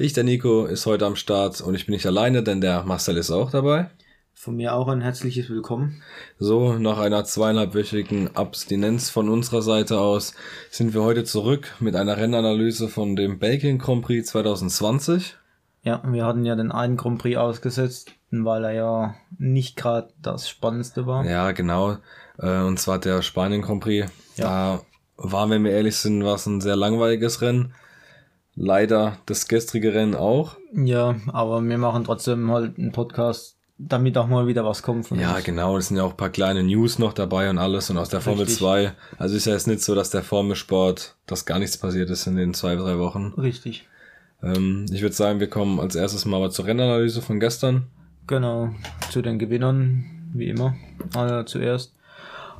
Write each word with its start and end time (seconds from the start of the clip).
Ich, 0.00 0.12
der 0.12 0.22
Nico, 0.22 0.66
ist 0.66 0.86
heute 0.86 1.06
am 1.06 1.16
Start 1.16 1.60
und 1.60 1.74
ich 1.74 1.86
bin 1.86 1.92
nicht 1.92 2.06
alleine, 2.06 2.44
denn 2.44 2.60
der 2.60 2.84
Marcel 2.84 3.16
ist 3.16 3.32
auch 3.32 3.50
dabei. 3.50 3.90
Von 4.32 4.54
mir 4.54 4.74
auch 4.74 4.86
ein 4.86 5.00
herzliches 5.00 5.50
Willkommen. 5.50 6.04
So, 6.38 6.74
nach 6.74 6.98
einer 6.98 7.24
zweieinhalbwöchigen 7.24 8.36
Abstinenz 8.36 9.10
von 9.10 9.28
unserer 9.28 9.60
Seite 9.60 9.98
aus 9.98 10.34
sind 10.70 10.94
wir 10.94 11.02
heute 11.02 11.24
zurück 11.24 11.74
mit 11.80 11.96
einer 11.96 12.16
Rennanalyse 12.16 12.88
von 12.88 13.16
dem 13.16 13.40
Belgien 13.40 13.78
Grand 13.78 14.02
Prix 14.02 14.28
2020. 14.28 15.36
Ja, 15.82 16.00
wir 16.06 16.24
hatten 16.24 16.44
ja 16.44 16.54
den 16.54 16.70
einen 16.70 16.96
Grand 16.96 17.20
Prix 17.20 17.36
ausgesetzt, 17.36 18.12
weil 18.30 18.66
er 18.66 18.72
ja 18.74 19.14
nicht 19.36 19.74
gerade 19.74 20.10
das 20.22 20.48
Spannendste 20.48 21.08
war. 21.08 21.24
Ja, 21.24 21.50
genau. 21.50 21.96
Äh, 22.38 22.60
Und 22.60 22.78
zwar 22.78 23.00
der 23.00 23.22
Spanien 23.22 23.62
Grand 23.62 23.82
Prix. 23.82 24.08
Da 24.36 24.80
war, 25.16 25.50
wenn 25.50 25.64
wir 25.64 25.72
ehrlich 25.72 25.96
sind, 25.96 26.22
war 26.22 26.36
es 26.36 26.46
ein 26.46 26.60
sehr 26.60 26.76
langweiliges 26.76 27.42
Rennen. 27.42 27.74
Leider 28.60 29.18
das 29.26 29.46
gestrige 29.46 29.94
Rennen 29.94 30.16
auch. 30.16 30.56
Ja, 30.74 31.14
aber 31.28 31.62
wir 31.62 31.78
machen 31.78 32.02
trotzdem 32.04 32.50
halt 32.50 32.76
einen 32.76 32.90
Podcast, 32.90 33.56
damit 33.78 34.18
auch 34.18 34.26
mal 34.26 34.48
wieder 34.48 34.64
was 34.64 34.82
kommt 34.82 35.06
von 35.06 35.20
Ja, 35.20 35.36
uns. 35.36 35.44
genau, 35.44 35.76
es 35.76 35.88
sind 35.88 35.96
ja 35.96 36.02
auch 36.02 36.10
ein 36.10 36.16
paar 36.16 36.30
kleine 36.30 36.64
News 36.64 36.98
noch 36.98 37.12
dabei 37.12 37.48
und 37.50 37.58
alles 37.58 37.88
und 37.90 37.98
aus 37.98 38.08
der 38.08 38.20
Formel 38.20 38.40
Richtig. 38.46 38.58
2. 38.58 38.92
Also 39.16 39.36
ist 39.36 39.46
ja 39.46 39.52
jetzt 39.52 39.68
nicht 39.68 39.82
so, 39.82 39.94
dass 39.94 40.10
der 40.10 40.24
Formelsport, 40.24 41.14
dass 41.26 41.46
gar 41.46 41.60
nichts 41.60 41.76
passiert 41.78 42.10
ist 42.10 42.26
in 42.26 42.34
den 42.34 42.52
zwei, 42.52 42.74
drei 42.74 42.98
Wochen. 42.98 43.32
Richtig. 43.38 43.86
Ähm, 44.42 44.86
ich 44.90 45.02
würde 45.02 45.14
sagen, 45.14 45.38
wir 45.38 45.48
kommen 45.48 45.78
als 45.78 45.94
erstes 45.94 46.24
mal 46.24 46.38
aber 46.38 46.50
zur 46.50 46.66
Rennanalyse 46.66 47.22
von 47.22 47.38
gestern. 47.38 47.86
Genau. 48.26 48.70
Zu 49.12 49.22
den 49.22 49.38
Gewinnern, 49.38 50.04
wie 50.34 50.48
immer. 50.48 50.74
Also 51.14 51.44
zuerst. 51.44 51.94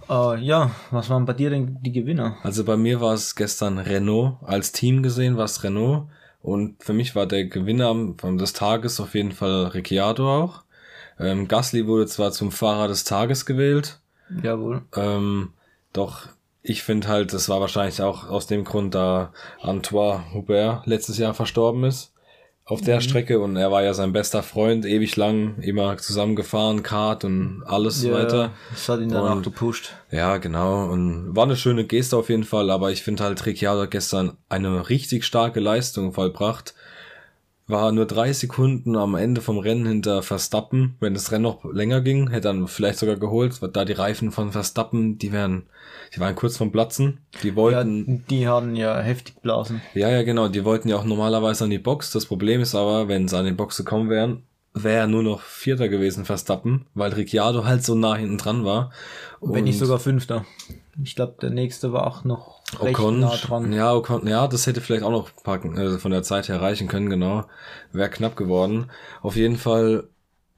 Äh, 0.09 0.41
ja, 0.41 0.71
was 0.91 1.11
waren 1.11 1.25
bei 1.25 1.33
dir 1.33 1.51
denn 1.51 1.79
die 1.83 1.93
Gewinner? 1.93 2.37
Also 2.43 2.65
bei 2.65 2.77
mir 2.77 3.01
war 3.01 3.15
es 3.15 3.35
gestern 3.35 3.79
Renault. 3.79 4.37
Als 4.43 4.73
Team 4.73 5.03
gesehen 5.03 5.37
war 5.37 5.45
es 5.45 5.63
Renault. 5.63 6.09
Und 6.41 6.83
für 6.83 6.93
mich 6.93 7.15
war 7.15 7.27
der 7.27 7.47
Gewinner 7.47 7.95
des 8.39 8.53
Tages 8.53 9.01
auf 9.01 9.15
jeden 9.15 9.33
Fall 9.33 9.67
Ricciardo 9.67 10.45
auch. 10.45 10.63
Ähm, 11.19 11.49
Gasly 11.49 11.87
wurde 11.87 12.07
zwar 12.07 12.31
zum 12.31 12.53
Fahrer 12.53 12.89
des 12.89 13.05
Tages 13.05 13.45
gewählt, 13.45 14.01
Jawohl. 14.43 14.83
Ähm, 14.95 15.53
doch 15.93 16.29
ich 16.63 16.83
finde 16.83 17.09
halt, 17.09 17.33
das 17.33 17.49
war 17.49 17.61
wahrscheinlich 17.61 18.03
auch 18.03 18.29
aus 18.29 18.47
dem 18.47 18.65
Grund, 18.65 18.95
da 18.95 19.33
Antoine 19.63 20.33
Hubert 20.35 20.87
letztes 20.87 21.19
Jahr 21.19 21.35
verstorben 21.35 21.85
ist 21.85 22.13
auf 22.69 22.83
der 22.83 23.01
Strecke 23.01 23.41
und 23.41 23.57
er 23.57 23.73
war 23.73 23.83
ja 23.83 23.95
sein 23.95 24.13
bester 24.13 24.43
Freund, 24.43 24.85
ewig 24.85 25.17
lang, 25.17 25.59
immer 25.63 25.97
zusammengefahren, 25.97 26.83
Kart 26.83 27.25
und 27.25 27.63
alles 27.67 28.03
Ja, 28.05 28.13
weiter. 28.13 28.51
Das 28.71 28.89
hat 28.91 29.01
ihn 29.01 29.09
danach 29.09 29.37
Und- 29.37 29.43
gepusht. 29.43 29.95
Ja, 30.11 30.37
genau. 30.37 30.85
Und 30.91 31.35
war 31.35 31.45
eine 31.45 31.57
schöne 31.57 31.85
Geste 31.85 32.17
auf 32.19 32.29
jeden 32.29 32.45
Fall, 32.45 32.71
aber 32.71 32.91
ich 32.93 33.03
finde 33.03 33.25
halt, 33.25 33.45
Ricciardo 33.47 33.83
hat 33.83 33.91
gestern 33.91 34.37
eine 34.51 34.89
richtig 34.91 35.25
starke 35.25 35.61
Leistung 35.61 36.13
vollbracht. 36.13 36.75
War 37.71 37.93
nur 37.93 38.07
drei 38.07 38.33
Sekunden 38.33 38.97
am 38.97 39.15
Ende 39.15 39.43
vom 39.43 39.59
Rennen 39.59 39.87
hinter 39.87 40.23
Verstappen. 40.23 40.97
Wenn 41.01 41.13
das 41.13 41.31
Rennen 41.33 41.43
noch 41.43 41.65
länger 41.71 42.01
ging, 42.01 42.31
hätte 42.31 42.49
er 42.49 42.67
vielleicht 42.67 42.99
sogar 42.99 43.17
geholt, 43.17 43.61
weil 43.61 43.69
da 43.69 43.85
die 43.85 43.93
Reifen 43.93 44.33
von 44.33 44.53
Verstappen, 44.53 45.19
die 45.19 45.33
wären, 45.33 45.65
die 46.15 46.21
waren 46.21 46.35
kurz 46.35 46.57
vom 46.57 46.73
Platzen. 46.73 47.19
Die 47.43 47.49
Ja, 47.49 47.57
wollten, 47.57 48.25
die 48.31 48.49
haben 48.49 48.75
ja 48.75 48.99
heftig 49.01 49.37
blasen. 49.43 49.83
ja, 49.93 50.09
ja, 50.09 50.23
genau, 50.23 50.49
die 50.49 50.65
wollten 50.65 50.89
ja 50.89 50.97
auch 50.97 51.05
normalerweise 51.05 51.65
an 51.65 51.71
die 51.71 51.79
Box. 51.79 52.11
Das 52.11 52.25
Problem 52.25 52.63
ist 52.63 52.75
aber, 52.75 53.07
wenn 53.09 53.29
sie 53.29 53.37
an 53.37 53.45
die 53.45 53.53
Box 53.53 53.77
gekommen 53.77 54.09
wären, 54.09 54.45
wäre 54.73 55.01
er 55.01 55.07
nur 55.07 55.23
noch 55.23 55.43
Vierter 55.43 55.89
gewesen, 55.91 56.25
Verstappen, 56.25 56.87
weil 56.95 57.13
Ricciardo 57.13 57.65
halt 57.67 57.85
so 57.85 57.95
nah 57.95 58.15
hinten 58.17 58.39
dran 58.39 58.65
war. 58.65 58.93
Wenn 59.43 59.65
nicht 59.65 59.75
Und- 59.81 59.87
sogar 59.87 59.99
Fünfter. 59.99 60.47
Ich 61.03 61.15
glaube, 61.15 61.37
der 61.41 61.51
nächste 61.51 61.93
war 61.93 62.07
auch 62.07 62.25
noch 62.25 62.61
recht 62.81 62.99
Ocon, 62.99 63.21
nah 63.21 63.37
dran. 63.37 63.73
ja, 63.73 63.95
Ocon, 63.95 64.27
ja, 64.27 64.49
das 64.49 64.67
hätte 64.67 64.81
vielleicht 64.81 65.05
auch 65.05 65.11
noch 65.11 65.31
packen, 65.43 65.77
äh, 65.77 65.99
von 65.99 66.11
der 66.11 66.23
Zeit 66.23 66.49
her 66.49 66.61
reichen 66.61 66.89
können, 66.89 67.09
genau. 67.09 67.45
Wäre 67.93 68.11
knapp 68.11 68.37
geworden. 68.37 68.91
Auf 69.23 69.37
jeden 69.37 69.57
Fall 69.57 70.09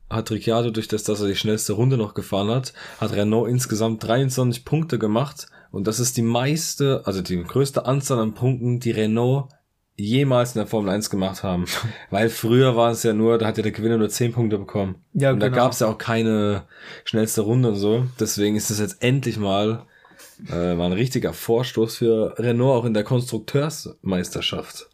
hat 0.09 0.31
Ricciardo 0.31 0.71
durch 0.71 0.89
das, 0.89 1.05
dass 1.05 1.21
er 1.21 1.29
die 1.29 1.37
schnellste 1.37 1.75
Runde 1.75 1.97
noch 1.97 2.15
gefahren 2.15 2.51
hat, 2.51 2.73
hat 3.01 3.13
Renault 3.13 3.49
insgesamt 3.49 4.03
23 4.03 4.65
Punkte 4.65 4.99
gemacht 4.99 5.47
und 5.71 5.87
das 5.87 6.01
ist 6.01 6.17
die 6.17 6.23
meiste, 6.23 7.03
also 7.05 7.23
die 7.23 7.43
größte 7.43 7.87
Anzahl 7.87 8.19
an 8.19 8.35
Punkten, 8.35 8.81
die 8.81 8.91
Renault 8.91 9.49
jemals 9.97 10.55
in 10.55 10.61
der 10.61 10.67
Formel 10.67 10.91
1 10.91 11.11
gemacht 11.11 11.43
haben. 11.43 11.67
Weil 12.11 12.29
früher 12.29 12.75
war 12.75 12.91
es 12.91 13.03
ja 13.03 13.13
nur, 13.13 13.39
da 13.39 13.47
hat 13.47 13.59
ja 13.59 13.63
der 13.63 13.73
Gewinner 13.73 13.99
nur 13.99 14.09
10 14.09 14.33
Punkte 14.33 14.59
bekommen. 14.59 14.97
Ja, 15.13 15.31
und 15.31 15.41
da 15.41 15.49
genau. 15.49 15.63
gab 15.63 15.73
es 15.73 15.81
ja 15.81 15.87
auch 15.87 15.99
keine 15.99 16.65
schnellste 17.05 17.43
Runde 17.43 17.69
und 17.69 17.77
so. 17.77 18.07
Deswegen 18.19 18.57
ist 18.57 18.71
es 18.71 18.81
jetzt 18.81 19.03
endlich 19.03 19.39
mal 19.39 19.87
äh, 20.49 20.79
war 20.79 20.87
ein 20.87 20.93
richtiger 20.93 21.33
Vorstoß 21.33 21.97
für 21.97 22.39
Renault 22.39 22.81
auch 22.81 22.85
in 22.85 22.95
der 22.95 23.05
Konstrukteursmeisterschaft. 23.05 24.89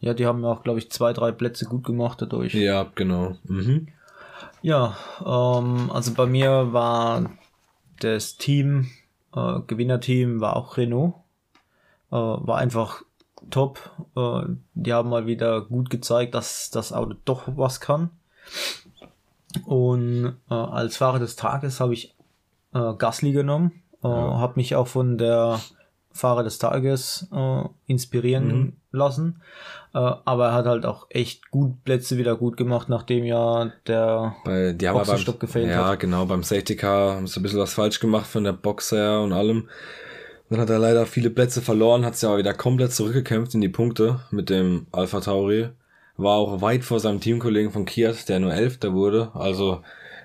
Ja, 0.00 0.14
die 0.14 0.26
haben 0.26 0.42
ja 0.42 0.50
auch, 0.50 0.62
glaube 0.62 0.78
ich, 0.78 0.90
zwei, 0.90 1.12
drei 1.12 1.32
Plätze 1.32 1.64
gut 1.64 1.84
gemacht 1.84 2.20
dadurch. 2.20 2.54
Ja, 2.54 2.90
genau. 2.94 3.36
Mhm. 3.44 3.88
Ja, 4.62 4.96
ähm, 5.20 5.90
also 5.90 6.12
bei 6.14 6.26
mir 6.26 6.72
war 6.72 7.30
das 8.00 8.36
Team, 8.36 8.90
äh, 9.34 9.60
Gewinnerteam 9.66 10.40
war 10.40 10.56
auch 10.56 10.76
Renault. 10.76 11.14
Äh, 12.10 12.16
war 12.16 12.58
einfach 12.58 13.02
top. 13.50 13.90
Äh, 14.16 14.54
die 14.74 14.92
haben 14.92 15.10
mal 15.10 15.26
wieder 15.26 15.62
gut 15.62 15.90
gezeigt, 15.90 16.34
dass 16.34 16.70
das 16.70 16.92
Auto 16.92 17.14
doch 17.24 17.44
was 17.56 17.80
kann. 17.80 18.10
Und 19.64 20.36
äh, 20.50 20.54
als 20.54 20.96
Fahrer 20.96 21.18
des 21.18 21.36
Tages 21.36 21.80
habe 21.80 21.94
ich 21.94 22.14
äh, 22.74 22.94
Gasly 22.94 23.32
genommen. 23.32 23.82
Äh, 24.04 24.08
Habe 24.08 24.54
mich 24.56 24.74
auch 24.76 24.86
von 24.86 25.18
der 25.18 25.60
Fahrer 26.12 26.44
des 26.44 26.58
Tages 26.58 27.28
äh, 27.32 27.62
inspirieren 27.86 28.76
lassen. 28.92 29.42
Äh, 29.92 29.98
aber 29.98 30.46
er 30.48 30.54
hat 30.54 30.66
halt 30.66 30.86
auch 30.86 31.06
echt 31.10 31.50
gut 31.50 31.82
Plätze 31.84 32.16
wieder 32.18 32.36
gut 32.36 32.56
gemacht, 32.56 32.88
nachdem 32.88 33.24
ja 33.24 33.72
der 33.86 34.36
Bei, 34.44 34.72
die 34.72 34.86
Boxenstopp 34.86 35.36
beim, 35.36 35.40
gefehlt 35.40 35.70
Ja, 35.70 35.88
hat. 35.88 36.00
genau. 36.00 36.24
Beim 36.26 36.44
Safety 36.44 36.76
Car 36.76 37.16
haben 37.16 37.26
sie 37.26 37.40
ein 37.40 37.42
bisschen 37.42 37.58
was 37.58 37.74
falsch 37.74 37.98
gemacht 37.98 38.26
von 38.26 38.44
der 38.44 38.52
Box 38.52 38.92
her 38.92 39.20
und 39.20 39.32
allem. 39.32 39.68
Dann 40.50 40.60
hat 40.60 40.70
er 40.70 40.78
leider 40.78 41.06
viele 41.06 41.30
Plätze 41.30 41.62
verloren, 41.62 42.04
hat 42.04 42.16
sich 42.16 42.28
aber 42.28 42.38
wieder 42.38 42.54
komplett 42.54 42.92
zurückgekämpft 42.92 43.54
in 43.54 43.60
die 43.60 43.68
Punkte 43.68 44.20
mit 44.30 44.50
dem 44.50 44.86
Alpha 44.92 45.20
Tauri. 45.20 45.70
War 46.16 46.36
auch 46.36 46.60
weit 46.60 46.84
vor 46.84 47.00
seinem 47.00 47.18
Teamkollegen 47.18 47.72
von 47.72 47.86
Kiat, 47.86 48.28
der 48.28 48.38
nur 48.38 48.54
Elfter 48.54 48.92
wurde. 48.92 49.30
Also, 49.34 49.80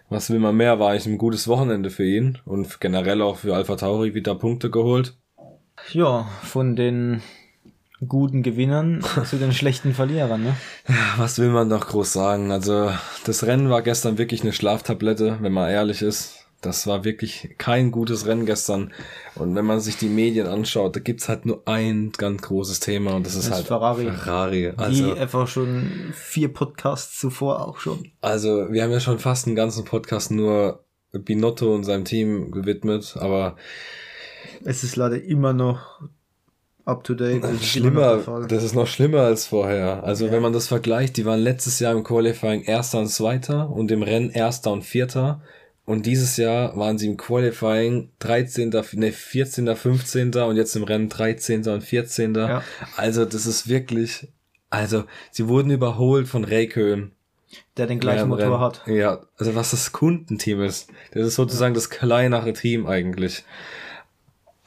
was 0.10 0.30
will 0.30 0.40
man 0.40 0.56
mehr? 0.56 0.80
War 0.80 0.92
eigentlich 0.92 1.08
ein 1.08 1.18
gutes 1.18 1.48
Wochenende 1.48 1.90
für 1.90 2.06
ihn 2.06 2.38
und 2.46 2.80
generell 2.80 3.22
auch 3.22 3.38
für 3.38 3.56
Alpha 3.56 3.76
Tauri 3.76 4.14
wieder 4.14 4.36
Punkte 4.36 4.70
geholt. 4.70 5.16
Ja, 5.92 6.28
von 6.44 6.76
den 6.76 7.22
guten 8.08 8.44
Gewinnern 8.44 9.04
zu 9.26 9.38
den 9.38 9.54
schlechten 9.54 9.94
Verlierern, 9.94 10.44
ne? 10.44 10.56
Was 11.18 11.40
will 11.40 11.50
man 11.50 11.68
noch 11.68 11.88
groß 11.88 12.14
sagen? 12.14 12.52
Also, 12.52 12.92
das 13.26 13.46
Rennen 13.46 13.70
war 13.70 13.82
gestern 13.82 14.18
wirklich 14.18 14.42
eine 14.42 14.54
Schlaftablette, 14.54 15.38
wenn 15.42 15.54
man 15.54 15.70
ehrlich 15.70 16.02
ist. 16.02 16.39
Das 16.62 16.88
war 16.88 17.06
wirklich 17.06 17.56
kein 17.58 17.92
gutes 17.92 18.26
Rennen 18.26 18.46
gestern. 18.46 18.92
Und 19.36 19.56
wenn 19.56 19.66
man 19.66 19.80
sich 19.80 19.96
die 19.98 20.10
Medien 20.10 20.46
anschaut, 20.48 20.96
da 20.96 21.00
gibt's 21.00 21.30
halt 21.30 21.46
nur 21.46 21.62
ein 21.66 22.12
ganz 22.18 22.42
großes 22.42 22.82
Thema 22.82 23.16
und 23.16 23.26
das 23.26 23.36
ist 23.36 23.48
Das 23.48 23.56
halt 23.56 23.68
Ferrari. 23.68 24.06
Ferrari. 24.06 24.74
Wie 24.76 24.78
Also, 24.78 25.14
einfach 25.14 25.48
schon 25.48 26.12
vier 26.14 26.54
Podcasts 26.54 27.20
zuvor 27.20 27.66
auch 27.66 27.78
schon. 27.80 28.12
also, 28.22 28.72
wir 28.72 28.84
haben 28.84 28.92
ja 28.92 29.00
schon 29.00 29.20
fast 29.20 29.48
einen 29.48 29.56
ganzen 29.56 29.86
Podcast 29.86 30.32
nur 30.32 30.84
Binotto 31.12 31.74
und 31.74 31.86
seinem 31.86 32.06
Team 32.06 32.52
gewidmet, 32.52 33.16
aber 33.20 33.56
Es 34.64 34.84
ist 34.84 34.96
leider 34.96 35.22
immer 35.24 35.54
noch 35.54 36.02
up 36.86 37.04
to 37.04 37.14
date. 37.14 37.44
Das 37.44 37.66
Schlimmer, 37.66 38.18
das 38.48 38.64
ist 38.64 38.76
noch 38.76 38.88
schlimmer 38.88 39.22
als 39.22 39.46
vorher. 39.46 40.04
Also 40.04 40.32
wenn 40.32 40.42
man 40.42 40.54
das 40.54 40.68
vergleicht, 40.68 41.18
die 41.18 41.26
waren 41.26 41.40
letztes 41.40 41.80
Jahr 41.80 41.94
im 41.94 42.04
Qualifying 42.04 42.64
Erster 42.64 43.00
und 43.00 43.08
Zweiter 43.08 43.70
und 43.70 43.92
im 43.92 44.04
Rennen 44.04 44.30
Erster 44.32 44.72
und 44.72 44.84
Vierter. 44.84 45.42
Und 45.90 46.06
dieses 46.06 46.38
Jahr 46.38 46.78
waren 46.78 47.00
sie 47.00 47.08
im 47.08 47.18
Qualifying 47.18 48.12
13., 48.20 48.70
ne, 48.94 49.12
14., 49.12 49.76
15. 49.76 50.36
und 50.36 50.56
jetzt 50.56 50.76
im 50.76 50.84
Rennen 50.84 51.10
13. 51.10 51.68
und 51.68 51.82
14. 51.82 52.36
Ja. 52.36 52.62
Also 52.96 53.26
das 53.26 53.48
ist 53.48 53.68
wirklich, 53.68 54.28
also 54.70 55.06
sie 55.32 55.48
wurden 55.48 55.72
überholt 55.72 56.28
von 56.28 56.44
Räikkönen. 56.44 57.14
Der 57.76 57.88
den 57.88 58.00
gleichen 58.00 58.20
Ja, 58.20 58.26
Motor 58.28 58.46
Rennen. 58.46 58.60
hat. 58.60 58.82
Ja, 58.86 59.22
also 59.40 59.56
was 59.56 59.72
das 59.72 59.92
Kundenteam 59.92 60.62
ist. 60.62 60.92
Das 61.12 61.26
ist 61.26 61.34
sozusagen 61.34 61.74
das 61.74 61.90
kleinere 61.90 62.54
Team 62.54 62.86
eigentlich. 62.86 63.44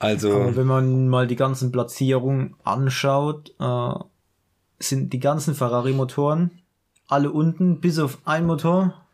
Also, 0.01 0.33
Aber 0.33 0.57
wenn 0.57 0.67
man 0.67 1.07
mal 1.07 1.29
die 1.29 1.37
ganzen 1.37 1.71
Platzierungen 1.71 2.57
anschaut, 2.65 3.55
äh, 3.61 3.93
sind 4.81 5.13
die 5.13 5.21
ganzen 5.21 5.55
Ferrari-Motoren 5.55 6.51
alle 7.07 7.31
unten, 7.31 7.79
bis 7.79 8.01
auf 8.01 8.19
ein 8.25 8.45
Motor. 8.45 9.07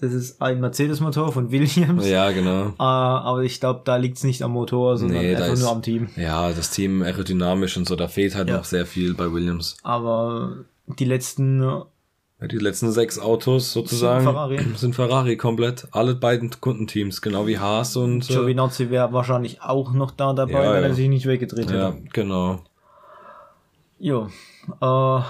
Das 0.00 0.14
ist 0.14 0.40
ein 0.40 0.60
Mercedes-Motor 0.60 1.30
von 1.32 1.50
Williams. 1.50 2.08
ja, 2.08 2.30
genau. 2.30 2.68
Äh, 2.68 2.72
aber 2.78 3.42
ich 3.42 3.60
glaube, 3.60 3.82
da 3.84 3.96
liegt 3.96 4.16
es 4.16 4.24
nicht 4.24 4.42
am 4.42 4.52
Motor, 4.52 4.96
sondern 4.96 5.18
Nee, 5.18 5.34
einfach 5.36 5.52
ist- 5.52 5.60
nur 5.60 5.70
am 5.70 5.82
Team. 5.82 6.08
Ja, 6.16 6.50
das 6.52 6.70
Team 6.70 7.02
aerodynamisch 7.02 7.76
und 7.76 7.86
so, 7.86 7.96
da 7.96 8.08
fehlt 8.08 8.34
halt 8.34 8.48
Ja. 8.48 8.56
noch 8.56 8.64
sehr 8.64 8.86
viel 8.86 9.12
bei 9.14 9.30
Williams. 9.30 9.76
Aber 9.82 10.56
die 10.86 11.04
letzten, 11.04 11.60
Ja, 11.62 12.46
die 12.46 12.56
letzten 12.56 12.90
sechs 12.92 13.18
Autos 13.18 13.74
sozusagen 13.74 14.24
Sind 14.24 14.32
Ferrari. 14.32 14.58
sind 14.76 14.94
Ferrari 14.94 15.36
komplett. 15.36 15.86
Alle 15.90 16.14
beiden 16.14 16.48
Kundenteams, 16.58 17.20
genau 17.20 17.46
wie 17.46 17.58
Haas 17.58 17.94
und 17.96 18.30
äh, 18.30 18.32
Giovinazzi 18.32 18.88
wäre 18.88 19.12
wahrscheinlich 19.12 19.60
auch 19.60 19.92
noch 19.92 20.12
da 20.12 20.32
dabei, 20.32 20.64
Ja, 20.64 20.72
wenn 20.72 20.82
er 20.82 20.88
ja. 20.88 20.94
sich 20.94 21.10
nicht 21.10 21.26
weggedreht 21.26 21.70
ja, 21.70 21.88
hätte. 21.92 22.02
genau. 22.14 22.60
Jo. 23.98 24.28
Äh, 24.80 25.20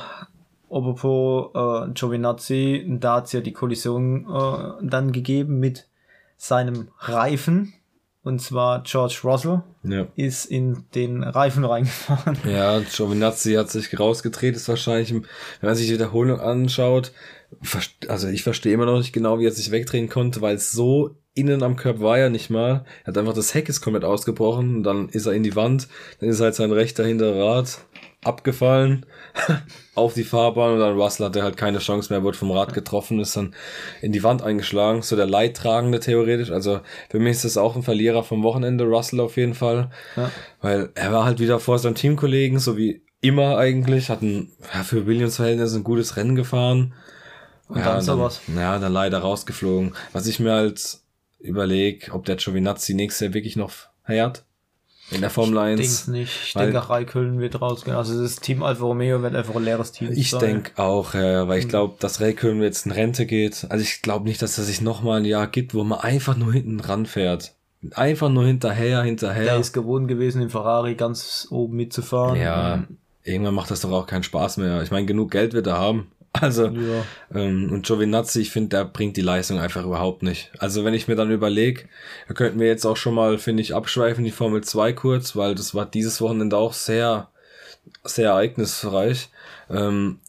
apropos 0.70 1.50
äh, 1.54 1.92
Giovinazzi, 1.92 2.86
da 3.00 3.16
hat 3.16 3.26
es 3.26 3.32
ja 3.32 3.40
die 3.40 3.52
Kollision 3.52 4.26
äh, 4.26 4.86
dann 4.86 5.12
gegeben 5.12 5.58
mit 5.58 5.88
seinem 6.36 6.88
Reifen. 6.98 7.74
Und 8.22 8.42
zwar 8.42 8.82
George 8.82 9.20
Russell 9.24 9.62
Ja. 9.82 10.06
ist 10.14 10.44
in 10.44 10.84
den 10.94 11.22
Reifen 11.22 11.64
reingefahren. 11.64 12.36
Ja, 12.46 12.78
Giovinazzi 12.80 13.54
hat 13.54 13.70
sich 13.70 13.98
rausgedreht, 13.98 14.54
ist 14.56 14.68
wahrscheinlich, 14.68 15.12
wenn 15.14 15.24
man 15.62 15.74
sich 15.74 15.86
die 15.86 15.94
Wiederholung 15.94 16.38
anschaut, 16.38 17.12
also 18.08 18.28
ich 18.28 18.42
verstehe 18.42 18.74
immer 18.74 18.84
noch 18.86 18.98
nicht 18.98 19.14
genau, 19.14 19.38
wie 19.38 19.46
er 19.46 19.52
sich 19.52 19.70
wegdrehen 19.70 20.08
konnte, 20.10 20.42
weil 20.42 20.56
es 20.56 20.70
so 20.70 21.16
innen 21.34 21.62
am 21.62 21.76
Körper 21.76 22.00
war 22.02 22.18
ja 22.18 22.28
nicht 22.28 22.50
mal. 22.50 22.84
Er 23.04 23.08
hat 23.08 23.18
einfach 23.18 23.32
das 23.32 23.54
Heck 23.54 23.68
ist 23.70 23.80
komplett 23.80 24.04
ausgebrochen, 24.04 24.76
und 24.76 24.82
dann 24.82 25.08
ist 25.08 25.24
er 25.26 25.32
in 25.32 25.42
die 25.42 25.56
Wand, 25.56 25.88
dann 26.20 26.28
ist 26.28 26.40
halt 26.42 26.54
sein 26.54 26.72
rechter 26.72 27.04
Hinterrad 27.06 27.78
abgefallen 28.22 29.06
auf 29.94 30.14
die 30.14 30.24
Fahrbahn 30.24 30.74
und 30.74 30.80
dann 30.80 30.98
Russell 30.98 31.26
hatte 31.26 31.42
halt 31.42 31.56
keine 31.56 31.78
Chance 31.78 32.12
mehr, 32.12 32.22
wurde 32.22 32.36
vom 32.36 32.50
Rad 32.50 32.74
getroffen, 32.74 33.18
ist 33.18 33.36
dann 33.36 33.54
in 34.02 34.12
die 34.12 34.22
Wand 34.22 34.42
eingeschlagen, 34.42 35.02
so 35.02 35.16
der 35.16 35.26
Leidtragende 35.26 36.00
theoretisch. 36.00 36.50
Also 36.50 36.80
für 37.08 37.18
mich 37.18 37.32
ist 37.32 37.44
das 37.44 37.56
auch 37.56 37.76
ein 37.76 37.82
Verlierer 37.82 38.22
vom 38.22 38.42
Wochenende, 38.42 38.84
Russell 38.84 39.20
auf 39.20 39.36
jeden 39.36 39.54
Fall. 39.54 39.90
Ja. 40.16 40.30
Weil 40.60 40.90
er 40.94 41.12
war 41.12 41.24
halt 41.24 41.40
wieder 41.40 41.60
vor 41.60 41.78
seinem 41.78 41.94
Teamkollegen, 41.94 42.58
so 42.58 42.76
wie 42.76 43.02
immer 43.22 43.56
eigentlich, 43.56 44.10
hat 44.10 44.22
ein, 44.22 44.50
ja, 44.74 44.82
für 44.82 45.06
Williams 45.06 45.36
Verhältnisse 45.36 45.78
ein 45.78 45.84
gutes 45.84 46.16
Rennen 46.16 46.34
gefahren. 46.34 46.94
Und 47.68 47.84
dann 47.84 48.00
sowas. 48.00 48.40
Ja, 48.54 48.78
dann 48.78 48.92
leider 48.92 49.18
rausgeflogen. 49.18 49.94
Was 50.12 50.26
ich 50.26 50.40
mir 50.40 50.52
halt 50.52 50.98
überlege, 51.38 52.12
ob 52.12 52.24
der 52.24 52.36
Giovinazzi 52.36 52.94
nächstes 52.94 53.20
Jahr 53.20 53.34
wirklich 53.34 53.56
noch 53.56 53.72
fährt. 54.04 54.44
In 55.10 55.20
der 55.22 55.30
Formel 55.30 55.54
Ich 55.56 55.80
1. 55.80 56.04
denke 56.06 56.18
nicht. 56.18 56.40
Ich 56.46 56.52
denke, 56.54 56.80
auch 56.80 56.90
Raikkonen 56.90 57.40
wird 57.40 57.60
rausgehen. 57.60 57.96
Also 57.96 58.20
das 58.22 58.36
Team 58.36 58.62
Alfa 58.62 58.84
Romeo 58.84 59.20
wird 59.22 59.34
einfach 59.34 59.56
ein 59.56 59.64
leeres 59.64 59.92
Team 59.92 60.10
Ich 60.12 60.30
denke 60.30 60.72
auch, 60.80 61.14
ja, 61.14 61.48
weil 61.48 61.58
ich 61.58 61.64
Mhm. 61.66 61.70
glaube, 61.70 61.94
dass 61.98 62.20
Räikkönen 62.20 62.62
jetzt 62.62 62.86
in 62.86 62.92
Rente 62.92 63.26
geht. 63.26 63.66
Also 63.68 63.82
ich 63.82 64.02
glaube 64.02 64.26
nicht, 64.26 64.40
dass 64.40 64.56
er 64.58 64.64
sich 64.64 64.80
nochmal 64.80 65.18
ein 65.20 65.24
Jahr 65.24 65.46
gibt, 65.48 65.74
wo 65.74 65.82
man 65.84 66.00
einfach 66.00 66.36
nur 66.36 66.52
hinten 66.52 66.78
ran 66.80 67.06
fährt. 67.06 67.54
Einfach 67.92 68.28
nur 68.28 68.44
hinterher, 68.46 69.02
hinterher. 69.02 69.44
Der 69.44 69.56
ist 69.58 69.72
gewohnt 69.72 70.06
gewesen, 70.06 70.42
im 70.42 70.50
Ferrari 70.50 70.94
ganz 70.96 71.48
oben 71.50 71.76
mitzufahren. 71.76 72.38
Ja, 72.38 72.84
irgendwann 73.24 73.54
macht 73.54 73.70
das 73.70 73.80
doch 73.80 73.90
auch 73.92 74.06
keinen 74.06 74.22
Spaß 74.22 74.58
mehr. 74.58 74.82
Ich 74.82 74.90
meine, 74.90 75.06
genug 75.06 75.30
Geld 75.30 75.54
wird 75.54 75.66
er 75.66 75.78
haben. 75.78 76.12
Also, 76.32 76.66
Ja. 76.66 77.04
ähm, 77.34 77.72
und 77.72 77.86
Giovinazzi, 77.86 78.40
ich 78.40 78.50
finde, 78.50 78.76
der 78.76 78.84
bringt 78.84 79.16
die 79.16 79.20
Leistung 79.22 79.58
einfach 79.58 79.84
überhaupt 79.84 80.22
nicht. 80.22 80.52
Also, 80.58 80.84
wenn 80.84 80.94
ich 80.94 81.08
mir 81.08 81.16
dann 81.16 81.30
überlege, 81.30 81.88
da 82.28 82.34
könnten 82.34 82.60
wir 82.60 82.68
jetzt 82.68 82.86
auch 82.86 82.96
schon 82.96 83.14
mal, 83.14 83.38
finde 83.38 83.62
ich, 83.62 83.74
abschweifen, 83.74 84.24
die 84.24 84.30
Formel 84.30 84.62
2 84.62 84.92
kurz, 84.92 85.34
weil 85.34 85.54
das 85.56 85.74
war 85.74 85.86
dieses 85.86 86.20
Wochenende 86.20 86.56
auch 86.56 86.72
sehr, 86.72 87.28
sehr 88.04 88.30
ereignisreich. 88.30 89.30
Ähm, 89.68 90.20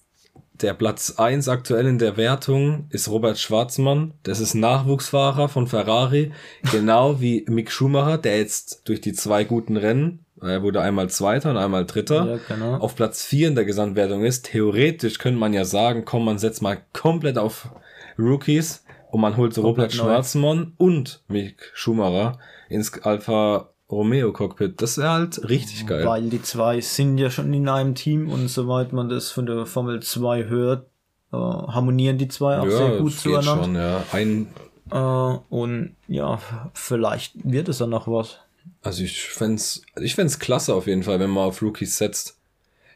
der 0.62 0.74
Platz 0.74 1.16
1 1.18 1.48
aktuell 1.48 1.88
in 1.88 1.98
der 2.00 2.18
Wertung 2.18 2.86
ist 2.90 3.08
Robert 3.10 3.40
Schwarzmann. 3.40 4.14
Das 4.24 4.40
ist 4.40 4.54
Nachwuchsfahrer 4.54 5.50
von 5.50 5.68
Ferrari. 5.68 6.32
Genau 6.72 7.20
wie 7.20 7.46
Mick 7.48 7.72
Schumacher, 7.72 8.18
der 8.18 8.38
jetzt 8.38 8.82
durch 8.88 9.02
die 9.02 9.14
zwei 9.14 9.44
guten 9.44 9.76
Rennen, 9.78 10.24
er 10.42 10.64
wurde 10.64 10.82
einmal 10.82 11.10
Zweiter 11.10 11.52
und 11.52 11.58
einmal 11.58 11.86
Dritter, 11.86 12.26
Ja, 12.26 12.40
genau. 12.48 12.78
auf 12.78 12.96
Platz 12.96 13.24
4 13.26 13.50
in 13.50 13.56
der 13.56 13.66
Gesamtwertung 13.66 14.24
ist. 14.24 14.46
Theoretisch 14.48 15.20
könnte 15.20 15.40
man 15.40 15.54
ja 15.54 15.66
sagen, 15.66 16.04
komm, 16.06 16.26
man 16.26 16.38
setzt 16.40 16.62
mal 16.62 16.80
komplett 16.94 17.38
auf 17.38 17.70
Rookies 18.18 18.84
und 19.12 19.22
man 19.22 19.38
holt 19.38 19.54
so 19.54 19.62
Robert. 19.62 19.94
Schwarzmann 19.94 20.74
und 20.78 21.22
Mick 21.28 21.72
Schumacher 21.74 22.40
ins 22.70 23.02
Alfa 23.04 23.70
Romeo 23.90 24.32
Cockpit. 24.32 24.82
Das 24.82 24.98
wäre 24.98 25.12
halt 25.12 25.50
richtig 25.50 25.86
geil. 25.86 26.06
Weil 26.06 26.24
die 26.30 26.42
zwei 26.42 26.80
sind 26.80 27.18
ja 27.18 27.30
schon 27.30 27.54
in 27.54 27.68
einem 27.68 27.94
Team 27.94 28.30
und 28.32 28.48
soweit 28.48 28.94
man 28.94 29.10
das 29.10 29.32
von 29.32 29.46
der 29.46 29.66
Formel 29.66 30.02
2 30.02 30.46
hört, 30.46 30.88
äh, 31.34 31.36
harmonieren 31.38 32.18
die 32.18 32.30
zwei 32.30 32.58
auch 32.60 32.70
sehr 32.70 32.98
gut 33.00 33.14
zueinander. 33.14 33.64
schon, 33.64 33.76
ja. 33.76 34.04
Ein, 34.14 34.48
Äh, 34.92 34.96
und 34.96 35.96
ja, 36.08 36.40
vielleicht 36.74 37.34
wird 37.50 37.70
es 37.70 37.78
dann 37.78 37.90
noch 37.92 38.08
was. 38.08 38.40
Also 38.82 39.04
ich 39.04 39.24
fänd's, 39.24 39.82
ich 40.00 40.16
fänd's 40.16 40.40
klasse 40.40 40.74
auf 40.74 40.88
jeden 40.88 41.04
Fall, 41.04 41.20
wenn 41.20 41.30
man 41.30 41.46
auf 41.46 41.62
Rookies 41.62 41.98
setzt. 41.98 42.38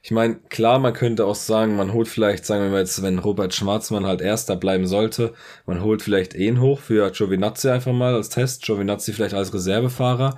Ich 0.06 0.12
meine, 0.12 0.36
klar, 0.50 0.78
man 0.78 0.94
könnte 0.94 1.26
auch 1.26 1.34
sagen, 1.34 1.76
man 1.76 1.92
holt 1.92 2.08
vielleicht, 2.08 2.46
sagen 2.46 2.64
wir 2.64 2.70
mal 2.70 2.82
jetzt, 2.82 3.02
wenn 3.02 3.18
Robert 3.18 3.56
Schwarzmann 3.56 4.06
halt 4.06 4.22
Erster 4.22 4.56
bleiben 4.56 4.86
sollte, 4.86 5.34
man 5.66 5.82
holt 5.82 6.04
vielleicht 6.04 6.36
ihn 6.36 6.62
hoch 6.62 6.80
für 6.80 7.10
Giovinazzi 7.10 7.70
einfach 7.70 7.92
mal 7.92 8.14
als 8.14 8.30
Test, 8.30 8.64
Giovinazzi 8.64 9.14
vielleicht 9.14 9.34
als 9.34 9.52
Reservefahrer. 9.52 10.38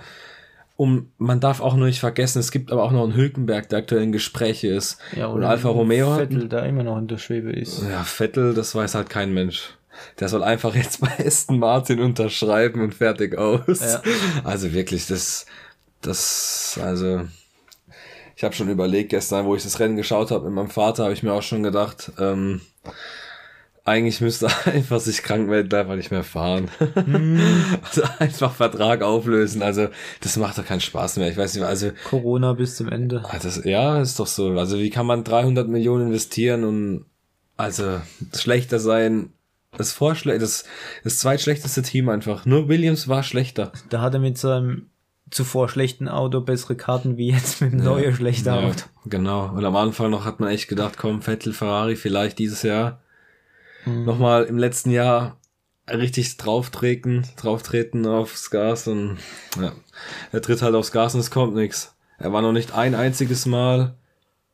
Um, 0.78 1.12
man 1.18 1.40
darf 1.40 1.60
auch 1.60 1.76
nur 1.76 1.88
nicht 1.88 2.00
vergessen, 2.00 2.40
es 2.40 2.52
gibt 2.52 2.72
aber 2.72 2.84
auch 2.84 2.92
noch 2.92 3.04
einen 3.04 3.16
Hülkenberg, 3.16 3.68
der 3.68 3.80
aktuell 3.80 4.04
in 4.04 4.12
Gespräche 4.14 4.68
ist. 4.68 5.00
Ja, 5.16 5.26
und 5.26 5.44
Alfa 5.44 5.70
Romeo 5.70 6.12
hat, 6.12 6.30
Vettel, 6.30 6.48
der 6.48 6.66
immer 6.66 6.84
noch 6.84 6.98
in 6.98 7.08
der 7.08 7.18
Schwebe 7.18 7.52
ist. 7.52 7.84
ja, 7.84 8.04
Vettel, 8.04 8.54
das 8.54 8.74
weiß 8.74 8.96
halt 8.96 9.10
kein 9.10 9.34
Mensch. 9.34 9.77
Der 10.20 10.30
soll 10.30 10.44
einfach 10.44 10.76
jetzt 10.76 11.02
bei 11.02 11.26
Aston 11.26 11.60
Martin 11.60 12.00
unterschreiben 12.00 12.82
und 12.82 12.94
fertig 12.94 13.38
aus. 13.38 13.80
Ja. 13.80 14.02
Also 14.44 14.74
wirklich, 14.74 15.08
das, 15.08 15.46
das, 16.02 16.80
also, 16.82 17.28
ich 18.36 18.44
habe 18.44 18.56
schon 18.56 18.70
überlegt 18.70 19.10
gestern, 19.10 19.46
wo 19.46 19.56
ich 19.56 19.64
das 19.64 19.80
Rennen 19.80 19.98
geschaut 19.98 20.32
habe 20.32 20.46
mit 20.46 20.54
meinem 20.54 20.70
Vater, 20.70 21.04
habe 21.04 21.14
ich 21.14 21.24
mir 21.24 21.34
auch 21.34 21.44
schon 21.44 21.64
gedacht, 21.64 22.12
ähm, 22.20 22.62
eigentlich 23.88 24.20
müsste 24.20 24.48
er 24.48 24.68
einfach 24.74 25.00
sich 25.00 25.24
krank 25.24 25.48
melden, 25.48 25.74
einfach 25.74 25.96
nicht 25.96 26.12
mehr 26.12 26.26
fahren. 26.26 26.70
also 27.82 28.04
einfach 28.20 28.54
Vertrag 28.54 29.02
auflösen. 29.02 29.64
Also 29.64 29.88
das 30.20 30.36
macht 30.36 30.58
doch 30.58 30.66
keinen 30.66 30.82
Spaß 30.82 31.18
mehr. 31.18 31.30
Ich 31.30 31.38
weiß 31.38 31.56
nicht, 31.56 31.64
also 31.64 31.92
Corona 32.10 32.52
bis 32.52 32.76
zum 32.76 32.90
Ende. 32.90 33.24
Ah, 33.26 33.40
Das, 33.42 33.64
ja, 33.64 34.02
ist 34.02 34.20
doch 34.20 34.28
so. 34.28 34.50
Also 34.60 34.78
wie 34.80 34.90
kann 34.90 35.06
man 35.06 35.24
300 35.24 35.70
Millionen 35.70 36.08
investieren 36.08 36.66
und 36.66 37.06
also 37.56 38.02
schlechter 38.36 38.80
sein? 38.80 39.32
Das 39.76 39.92
Vorschle 39.92 40.38
das, 40.40 40.64
das 41.04 41.20
zweitschlechteste 41.20 41.82
Team 41.82 42.10
einfach. 42.10 42.46
Nur 42.46 42.68
Williams 42.70 43.08
war 43.08 43.24
schlechter. 43.24 43.72
Da 43.90 44.02
hat 44.02 44.14
er 44.14 44.20
mit 44.20 44.38
seinem 44.38 44.90
zuvor 45.30 45.68
schlechten 45.68 46.08
Auto 46.08 46.40
bessere 46.42 46.76
Karten 46.76 47.18
wie 47.18 47.32
jetzt 47.32 47.62
mit 47.62 47.74
dem 47.74 47.84
neuen 47.84 48.16
schlechten 48.16 48.48
Ja, 48.48 48.60
Auto. 48.62 48.86
genau. 49.06 49.50
Und 49.52 49.66
am 49.66 49.76
Anfang 49.76 50.10
noch 50.10 50.26
hat 50.26 50.40
man 50.40 50.50
echt 50.50 50.68
gedacht, 50.70 50.98
komm, 50.98 51.22
Vettel, 51.22 51.54
Ferrari 51.54 51.96
vielleicht 51.96 52.40
dieses 52.40 52.62
Jahr. 52.64 53.02
Mhm. 53.86 54.06
Nochmal 54.06 54.46
im 54.46 54.58
letzten 54.58 54.90
Jahr 54.92 55.38
richtig 55.90 56.38
drauftreten, 56.38 57.26
drauftreten 57.38 58.06
aufs 58.08 58.50
Gas 58.50 58.88
und 58.88 59.18
ja, 59.62 59.72
er 60.34 60.42
tritt 60.42 60.62
halt 60.62 60.76
aufs 60.76 60.92
Gas 60.92 61.14
und 61.14 61.22
es 61.22 61.32
kommt 61.32 61.56
nichts. 61.56 61.96
Er 62.18 62.34
war 62.34 62.42
noch 62.42 62.52
nicht 62.52 62.74
ein 62.74 62.96
einziges 62.96 63.46
Mal 63.46 63.96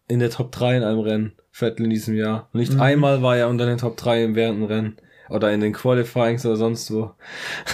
in 0.08 0.20
der 0.20 0.30
Top 0.30 0.52
3 0.52 0.78
in 0.78 0.84
einem 0.84 1.00
Rennen, 1.00 1.34
Vettel 1.52 1.86
in 1.86 1.90
diesem 1.90 2.16
Jahr. 2.16 2.50
Nicht 2.54 2.80
einmal 2.80 3.22
war 3.22 3.38
er 3.38 3.50
unter 3.50 3.66
den 3.66 3.78
Top 3.78 3.98
3 3.98 4.24
im 4.24 4.36
während 4.36 4.60
dem 4.60 4.66
Rennen. 4.66 4.98
Oder 5.30 5.54
in 5.54 5.62
den 5.62 5.74
Qualifyings 5.74 6.46
oder 6.46 6.58
sonst 6.58 6.92
wo. 6.92 7.12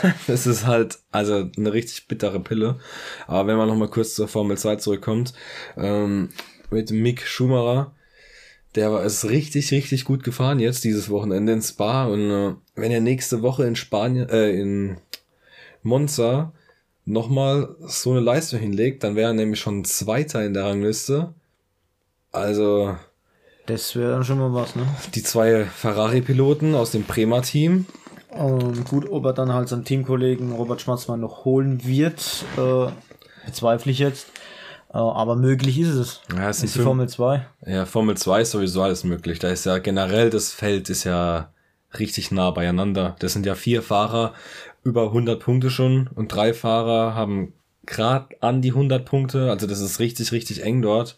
Das 0.27 0.45
ist 0.45 0.65
halt, 0.65 0.99
also 1.11 1.49
eine 1.57 1.73
richtig 1.73 2.07
bittere 2.07 2.39
Pille. 2.39 2.79
Aber 3.27 3.47
wenn 3.47 3.57
man 3.57 3.67
nochmal 3.67 3.89
kurz 3.89 4.13
zur 4.13 4.27
Formel 4.27 4.57
2 4.57 4.77
zurückkommt, 4.77 5.33
ähm, 5.75 6.29
mit 6.69 6.91
Mick 6.91 7.25
Schumacher, 7.25 7.93
der 8.75 8.91
war 8.91 9.03
ist 9.03 9.25
richtig, 9.25 9.71
richtig 9.71 10.05
gut 10.05 10.23
gefahren 10.23 10.59
jetzt 10.59 10.83
dieses 10.83 11.09
Wochenende 11.09 11.53
in 11.53 11.61
Spa 11.61 12.05
und 12.05 12.29
äh, 12.29 12.53
wenn 12.75 12.91
er 12.91 13.01
nächste 13.01 13.41
Woche 13.41 13.65
in 13.65 13.75
Spanien, 13.75 14.29
äh, 14.29 14.51
in 14.51 14.97
Monza 15.81 16.53
nochmal 17.05 17.75
so 17.79 18.11
eine 18.11 18.19
Leistung 18.19 18.59
hinlegt, 18.59 19.03
dann 19.03 19.15
wäre 19.15 19.31
er 19.31 19.33
nämlich 19.33 19.59
schon 19.59 19.83
Zweiter 19.85 20.45
in 20.45 20.53
der 20.53 20.65
Rangliste. 20.65 21.33
Also. 22.31 22.95
Das 23.65 23.95
wäre 23.95 24.11
dann 24.11 24.23
schon 24.23 24.39
mal 24.39 24.53
was, 24.53 24.75
ne? 24.75 24.83
Die 25.13 25.23
zwei 25.23 25.65
Ferrari-Piloten 25.65 26.75
aus 26.75 26.91
dem 26.91 27.03
Prema-Team. 27.03 27.85
Und 28.29 28.85
gut, 28.85 29.09
ob 29.09 29.25
er 29.25 29.33
dann 29.33 29.53
halt 29.53 29.69
seinen 29.69 29.85
Teamkollegen 29.85 30.51
Robert 30.53 30.81
Schmatzmann 30.81 31.19
noch 31.19 31.45
holen 31.45 31.83
wird, 31.85 32.45
äh, 32.57 32.87
bezweifle 33.45 33.91
ich 33.91 33.99
jetzt. 33.99 34.27
Äh, 34.91 34.97
aber 34.97 35.35
möglich 35.35 35.79
ist 35.79 35.89
es. 35.89 36.21
Ja, 36.35 36.49
es 36.49 36.63
ist 36.63 36.75
die 36.75 36.79
Formel 36.79 37.07
2. 37.07 37.45
Ja, 37.65 37.85
Formel 37.85 38.17
2 38.17 38.41
ist 38.41 38.51
sowieso 38.51 38.81
alles 38.81 39.03
möglich. 39.03 39.39
Da 39.39 39.49
ist 39.49 39.65
ja 39.65 39.77
generell 39.77 40.29
das 40.29 40.51
Feld 40.51 40.89
ist 40.89 41.03
ja 41.03 41.51
richtig 41.97 42.31
nah 42.31 42.51
beieinander. 42.51 43.15
Das 43.19 43.33
sind 43.33 43.45
ja 43.45 43.55
vier 43.55 43.81
Fahrer 43.81 44.33
über 44.83 45.05
100 45.05 45.39
Punkte 45.39 45.69
schon 45.69 46.09
und 46.15 46.29
drei 46.29 46.53
Fahrer 46.53 47.15
haben 47.15 47.53
gerade 47.85 48.35
an 48.41 48.61
die 48.61 48.69
100 48.69 49.05
Punkte. 49.05 49.49
Also 49.49 49.67
das 49.67 49.79
ist 49.79 49.99
richtig, 49.99 50.31
richtig 50.31 50.63
eng 50.63 50.81
dort. 50.81 51.17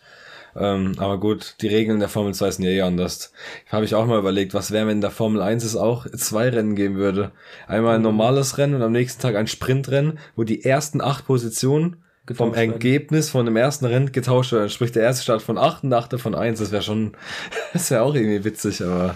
Ähm, 0.55 0.93
aber 0.97 1.19
gut, 1.19 1.55
die 1.61 1.67
Regeln 1.67 1.99
der 1.99 2.09
Formel 2.09 2.33
2 2.33 2.51
sind 2.51 2.65
ja 2.65 2.71
eh 2.71 2.81
anders. 2.81 3.31
Habe 3.69 3.85
ich 3.85 3.95
auch 3.95 4.05
mal 4.05 4.19
überlegt, 4.19 4.53
was 4.53 4.71
wäre, 4.71 4.87
wenn 4.87 4.97
in 4.97 5.01
der 5.01 5.11
Formel 5.11 5.41
1 5.41 5.63
es 5.63 5.75
auch 5.75 6.07
zwei 6.11 6.49
Rennen 6.49 6.75
geben 6.75 6.95
würde. 6.95 7.31
Einmal 7.67 7.95
ein 7.95 8.01
normales 8.01 8.57
Rennen 8.57 8.75
und 8.75 8.81
am 8.81 8.91
nächsten 8.91 9.21
Tag 9.21 9.35
ein 9.35 9.47
Sprintrennen, 9.47 10.19
wo 10.35 10.43
die 10.43 10.63
ersten 10.63 11.01
acht 11.01 11.25
Positionen 11.25 12.03
vom 12.33 12.53
werden. 12.53 12.73
Ergebnis 12.73 13.29
von 13.29 13.45
dem 13.45 13.55
ersten 13.57 13.85
Rennen 13.85 14.11
getauscht 14.11 14.51
werden. 14.51 14.69
Sprich, 14.69 14.91
der 14.91 15.03
erste 15.03 15.23
Start 15.23 15.41
von 15.41 15.57
acht 15.57 15.83
und 15.83 15.89
der 15.89 15.99
achte 15.99 16.19
von 16.19 16.35
eins. 16.35 16.59
Das 16.59 16.71
wäre 16.71 16.83
schon, 16.83 17.13
das 17.73 17.89
wäre 17.91 18.03
auch 18.03 18.15
irgendwie 18.15 18.43
witzig, 18.43 18.83
aber 18.83 19.15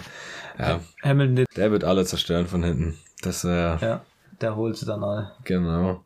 ja, 0.58 0.80
Hamilton, 1.02 1.44
der 1.56 1.70
wird 1.70 1.84
alle 1.84 2.04
zerstören 2.04 2.46
von 2.46 2.62
hinten. 2.62 2.98
Das 3.22 3.44
wäre, 3.44 3.78
ja, 3.80 4.04
der 4.40 4.56
holt 4.56 4.76
sie 4.76 4.86
dann 4.86 5.04
alle. 5.04 5.32
genau. 5.44 6.02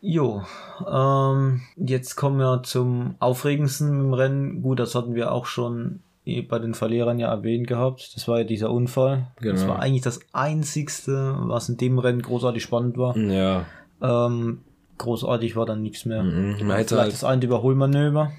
Jo, 0.00 0.42
ähm, 0.88 1.60
jetzt 1.76 2.14
kommen 2.16 2.38
wir 2.38 2.62
zum 2.62 3.16
aufregendsten 3.18 3.88
im 3.88 4.14
Rennen. 4.14 4.62
Gut, 4.62 4.78
das 4.78 4.94
hatten 4.94 5.14
wir 5.14 5.32
auch 5.32 5.46
schon 5.46 6.00
bei 6.48 6.58
den 6.58 6.74
Verlierern 6.74 7.18
ja 7.18 7.28
erwähnt 7.30 7.66
gehabt. 7.66 8.12
Das 8.14 8.28
war 8.28 8.38
ja 8.38 8.44
dieser 8.44 8.70
Unfall. 8.70 9.28
Das 9.42 9.62
Genau. 9.62 9.68
war 9.72 9.80
eigentlich 9.80 10.02
das 10.02 10.20
einzigste, 10.32 11.36
was 11.40 11.68
in 11.70 11.78
dem 11.78 11.98
Rennen 11.98 12.20
großartig 12.22 12.62
spannend 12.62 12.96
war. 12.98 13.16
Ja, 13.16 13.64
Ähm, 14.00 14.60
großartig 14.98 15.56
war 15.56 15.66
dann 15.66 15.82
nichts 15.82 16.04
mehr. 16.04 16.22
Mhm, 16.22 16.50
man 16.50 16.58
Vielleicht 16.58 16.92
halt- 16.92 17.12
das 17.12 17.24
eine 17.24 17.44
Überholmanöver. 17.44 18.30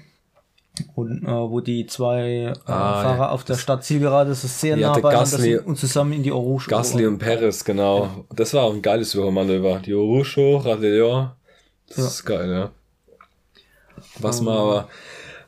Und, 0.94 1.24
äh, 1.24 1.28
wo 1.30 1.60
die 1.60 1.84
zwei 1.86 2.22
äh, 2.22 2.54
Ah, 2.64 3.02
Fahrer 3.02 3.16
ja. 3.24 3.30
auf 3.30 3.44
der 3.44 3.56
Stadtzielgerade 3.56 4.34
so 4.34 4.46
sehr 4.48 4.76
Die 4.76 4.82
nah 4.82 4.94
Gasly- 4.96 5.58
und 5.58 5.76
zusammen 5.76 6.12
in 6.12 6.22
die 6.22 6.32
Orange. 6.32 6.68
Gasly 6.68 7.06
und 7.06 7.18
Perez, 7.18 7.64
genau. 7.64 8.08
Das 8.34 8.54
war 8.54 8.62
auch 8.62 8.72
ein 8.72 8.80
geiles 8.80 9.12
Überholmanöver. 9.14 9.80
Die 9.84 9.92
Orucho, 9.94 10.58
Radillon. 10.58 11.30
Das 11.90 11.98
Ja. 11.98 12.06
ist 12.06 12.24
geil, 12.24 12.50
ja. 12.50 12.70
Was 14.18 14.40
man 14.40 14.56
aber, 14.56 14.88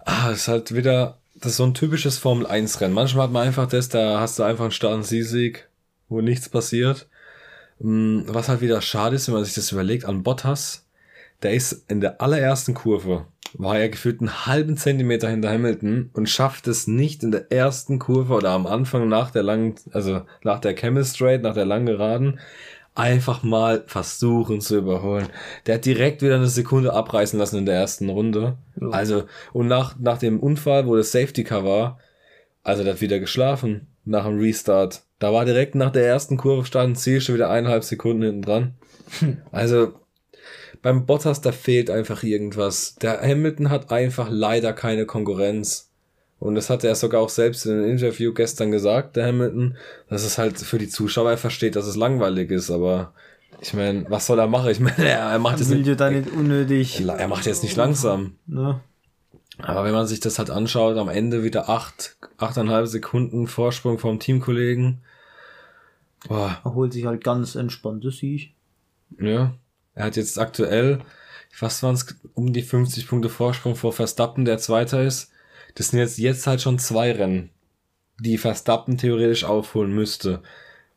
ah, 0.04 0.30
ist 0.30 0.48
halt 0.48 0.74
wieder, 0.74 1.18
das 1.34 1.52
ist 1.52 1.56
so 1.58 1.64
ein 1.64 1.74
typisches 1.74 2.18
Formel 2.18 2.46
1 2.46 2.80
Rennen. 2.80 2.94
Manchmal 2.94 3.24
hat 3.24 3.32
man 3.32 3.46
einfach 3.46 3.66
das, 3.68 3.88
da 3.88 4.20
hast 4.20 4.38
du 4.38 4.42
einfach 4.42 4.64
einen 4.64 4.72
starken 4.72 5.02
Sieg, 5.02 5.68
wo 6.08 6.20
nichts 6.20 6.48
passiert. 6.48 7.08
Mm, 7.78 8.22
Was 8.26 8.48
halt 8.48 8.60
wieder 8.60 8.80
schade 8.82 9.16
ist, 9.16 9.28
wenn 9.28 9.34
man 9.34 9.44
sich 9.44 9.54
das 9.54 9.72
überlegt, 9.72 10.04
an 10.04 10.22
Bottas, 10.22 10.84
der 11.42 11.54
ist 11.54 11.84
in 11.88 12.00
der 12.00 12.20
allerersten 12.20 12.74
Kurve, 12.74 13.26
war 13.54 13.78
er 13.78 13.88
gefühlt 13.88 14.20
einen 14.20 14.46
halben 14.46 14.76
Zentimeter 14.76 15.28
hinter 15.28 15.50
Hamilton 15.50 16.10
und 16.12 16.28
schafft 16.28 16.68
es 16.68 16.86
nicht 16.86 17.22
in 17.22 17.32
der 17.32 17.50
ersten 17.50 17.98
Kurve 17.98 18.34
oder 18.34 18.50
am 18.50 18.66
Anfang 18.66 19.08
nach 19.08 19.30
der 19.30 19.42
langen, 19.42 19.74
also 19.92 20.22
nach 20.42 20.60
der 20.60 20.74
Chemistrate, 20.76 21.42
nach 21.42 21.54
der 21.54 21.66
langen 21.66 21.86
Geraden, 21.86 22.40
einfach 22.94 23.42
mal 23.42 23.84
versuchen 23.86 24.60
zu 24.60 24.76
überholen. 24.76 25.28
Der 25.66 25.76
hat 25.76 25.84
direkt 25.84 26.22
wieder 26.22 26.36
eine 26.36 26.48
Sekunde 26.48 26.92
abreißen 26.92 27.38
lassen 27.38 27.58
in 27.58 27.66
der 27.66 27.76
ersten 27.76 28.08
Runde. 28.10 28.58
Also, 28.92 29.24
und 29.52 29.66
nach, 29.66 29.98
nach 29.98 30.18
dem 30.18 30.40
Unfall, 30.40 30.86
wo 30.86 30.96
das 30.96 31.12
Safety 31.12 31.44
Car 31.44 31.64
war, 31.64 31.98
also 32.62 32.84
der 32.84 32.94
hat 32.94 33.00
wieder 33.00 33.18
geschlafen 33.18 33.88
nach 34.04 34.26
dem 34.26 34.38
Restart. 34.38 35.02
Da 35.18 35.32
war 35.32 35.44
direkt 35.44 35.74
nach 35.74 35.90
der 35.90 36.06
ersten 36.06 36.36
Kurve 36.36 36.66
stand 36.66 36.98
Ziel 36.98 37.20
schon 37.20 37.36
wieder 37.36 37.50
eineinhalb 37.50 37.84
Sekunden 37.84 38.22
hinten 38.22 38.42
dran. 38.42 38.74
Also 39.52 39.92
beim 40.82 41.06
Bottas, 41.06 41.40
da 41.40 41.52
fehlt 41.52 41.90
einfach 41.90 42.24
irgendwas. 42.24 42.96
Der 42.96 43.20
Hamilton 43.20 43.70
hat 43.70 43.92
einfach 43.92 44.28
leider 44.30 44.72
keine 44.72 45.06
Konkurrenz. 45.06 45.91
Und 46.42 46.56
das 46.56 46.70
hat 46.70 46.82
er 46.82 46.96
sogar 46.96 47.20
auch 47.20 47.28
selbst 47.28 47.66
in 47.66 47.72
einem 47.72 47.88
Interview 47.88 48.34
gestern 48.34 48.72
gesagt, 48.72 49.14
der 49.14 49.28
Hamilton, 49.28 49.76
dass 50.08 50.24
es 50.24 50.38
halt 50.38 50.58
für 50.58 50.78
die 50.78 50.88
Zuschauer 50.88 51.30
er 51.30 51.38
versteht, 51.38 51.76
dass 51.76 51.86
es 51.86 51.94
langweilig 51.94 52.50
ist, 52.50 52.68
aber 52.68 53.12
ich 53.60 53.74
meine, 53.74 54.10
was 54.10 54.26
soll 54.26 54.40
er 54.40 54.48
machen? 54.48 54.70
Ich 54.70 54.80
meine, 54.80 54.96
er, 55.06 55.20
er 55.20 55.38
macht 55.38 55.60
es 55.60 55.70
will 55.70 55.78
nicht, 55.82 56.00
nicht 56.00 56.32
unnötig. 56.32 57.00
er 57.00 57.28
macht 57.28 57.46
jetzt 57.46 57.62
nicht 57.62 57.76
langsam. 57.76 58.38
Ne? 58.48 58.80
Aber 59.58 59.84
wenn 59.84 59.92
man 59.92 60.08
sich 60.08 60.18
das 60.18 60.40
halt 60.40 60.50
anschaut, 60.50 60.96
am 60.96 61.08
Ende 61.08 61.44
wieder 61.44 61.68
acht, 61.68 62.16
achteinhalb 62.38 62.88
Sekunden 62.88 63.46
Vorsprung 63.46 64.00
vom 64.00 64.18
Teamkollegen. 64.18 65.02
Boah, 66.26 66.60
Er 66.64 66.74
holt 66.74 66.92
sich 66.92 67.06
halt 67.06 67.22
ganz 67.22 67.54
entspannt, 67.54 68.04
das 68.04 68.16
sehe 68.16 68.34
ich. 68.34 68.54
ja. 69.20 69.54
Er 69.94 70.06
hat 70.06 70.16
jetzt 70.16 70.38
aktuell, 70.38 71.00
was 71.60 71.82
waren 71.82 71.94
es, 71.94 72.06
um 72.34 72.52
die 72.54 72.62
50 72.62 73.06
Punkte 73.06 73.28
Vorsprung 73.28 73.76
vor 73.76 73.92
Verstappen, 73.92 74.46
der 74.46 74.56
Zweiter 74.56 75.02
ist. 75.02 75.31
Das 75.74 75.88
sind 75.88 75.98
jetzt, 75.98 76.18
jetzt 76.18 76.46
halt 76.46 76.60
schon 76.60 76.78
zwei 76.78 77.12
Rennen, 77.12 77.50
die 78.20 78.38
Verstappen 78.38 78.98
theoretisch 78.98 79.44
aufholen 79.44 79.92
müsste. 79.92 80.42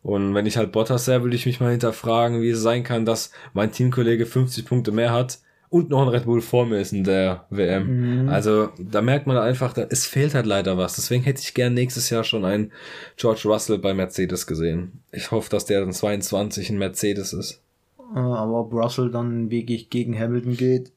Und 0.04 0.36
wenn 0.36 0.46
ich 0.46 0.58
halt 0.58 0.72
Bottas 0.72 1.08
wäre, 1.08 1.24
würde 1.24 1.36
ich 1.36 1.46
mich 1.46 1.60
mal 1.60 1.72
hinterfragen, 1.72 2.42
wie 2.42 2.50
es 2.50 2.62
sein 2.62 2.84
kann, 2.84 3.06
dass 3.06 3.32
mein 3.54 3.72
Teamkollege 3.72 4.26
50 4.26 4.66
Punkte 4.66 4.92
mehr 4.92 5.12
hat 5.12 5.40
und 5.70 5.90
noch 5.90 6.04
ein 6.04 6.10
Red 6.10 6.26
Bull 6.26 6.42
vor 6.42 6.66
mir 6.66 6.80
ist 6.80 6.94
in 6.94 7.04
der 7.04 7.46
WM. 7.50 8.30
Also 8.30 8.70
da 8.78 9.02
merkt 9.02 9.28
man 9.28 9.38
einfach, 9.38 9.74
da, 9.74 9.88
es 9.90 10.06
fehlt 10.06 10.36
halt 10.36 10.46
leider 10.46 10.78
was. 10.78 10.96
Deswegen 10.96 11.24
hätte 11.24 11.42
ich 11.42 11.54
gern 11.54 11.74
nächstes 11.74 12.10
Jahr 12.10 12.24
schon 12.24 12.46
einen 12.46 12.72
George 13.18 13.42
Russell 13.46 13.80
bei 13.80 13.94
Mercedes 13.94 14.46
gesehen. 14.46 15.02
Ich 15.12 15.32
hoffe, 15.32 15.50
dass 15.50 15.66
der 15.66 15.82
dann 15.82 15.92
22 15.92 16.70
in 16.70 16.78
Mercedes 16.78 17.34
ist. 17.34 17.62
Äh, 18.16 18.20
aber 18.20 18.62
ob 18.62 18.74
Russell 18.74 19.10
dann 19.10 19.50
wirklich 19.50 19.90
gegen 19.90 20.18
Hamilton 20.18 20.56
geht, 20.56 20.92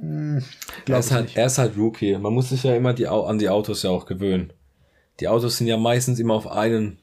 hm, 0.00 0.42
Er 0.86 0.98
ist, 0.98 1.10
halt, 1.12 1.36
er 1.36 1.46
ist 1.46 1.58
halt 1.58 1.76
Rookie. 1.76 2.16
Man 2.16 2.32
muss 2.32 2.50
sich 2.50 2.62
ja 2.62 2.74
immer 2.74 2.92
die, 2.92 3.06
an 3.06 3.38
die 3.38 3.48
Autos 3.48 3.82
ja 3.82 3.90
auch 3.90 4.06
gewöhnen. 4.06 4.52
Die 5.20 5.28
Autos 5.28 5.58
sind 5.58 5.66
ja 5.66 5.76
meistens 5.76 6.18
immer 6.20 6.34
auf 6.34 6.46
einen 6.50 6.98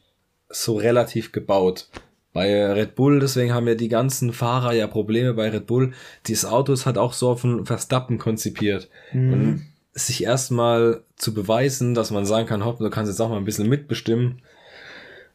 so 0.49 0.77
relativ 0.77 1.31
gebaut. 1.31 1.89
Bei 2.31 2.73
Red 2.73 2.95
Bull, 2.95 3.19
deswegen 3.19 3.53
haben 3.53 3.67
ja 3.67 3.75
die 3.75 3.87
ganzen 3.87 4.33
Fahrer 4.33 4.73
ja 4.73 4.87
Probleme 4.87 5.33
bei 5.33 5.49
Red 5.49 5.67
Bull. 5.67 5.93
Dieses 6.27 6.45
Auto 6.45 6.73
ist 6.73 6.85
halt 6.85 6.97
auch 6.97 7.13
so 7.13 7.29
auf 7.29 7.43
ein 7.43 7.65
Verstappen 7.65 8.17
konzipiert. 8.17 8.89
Und 9.31 9.65
sich 9.93 10.23
erstmal 10.23 11.03
zu 11.15 11.33
beweisen, 11.33 11.93
dass 11.93 12.11
man 12.11 12.25
sagen 12.25 12.47
kann, 12.47 12.65
hopp, 12.65 12.79
du 12.79 12.89
kannst 12.89 13.09
jetzt 13.09 13.21
auch 13.21 13.29
mal 13.29 13.37
ein 13.37 13.45
bisschen 13.45 13.69
mitbestimmen. 13.69 14.41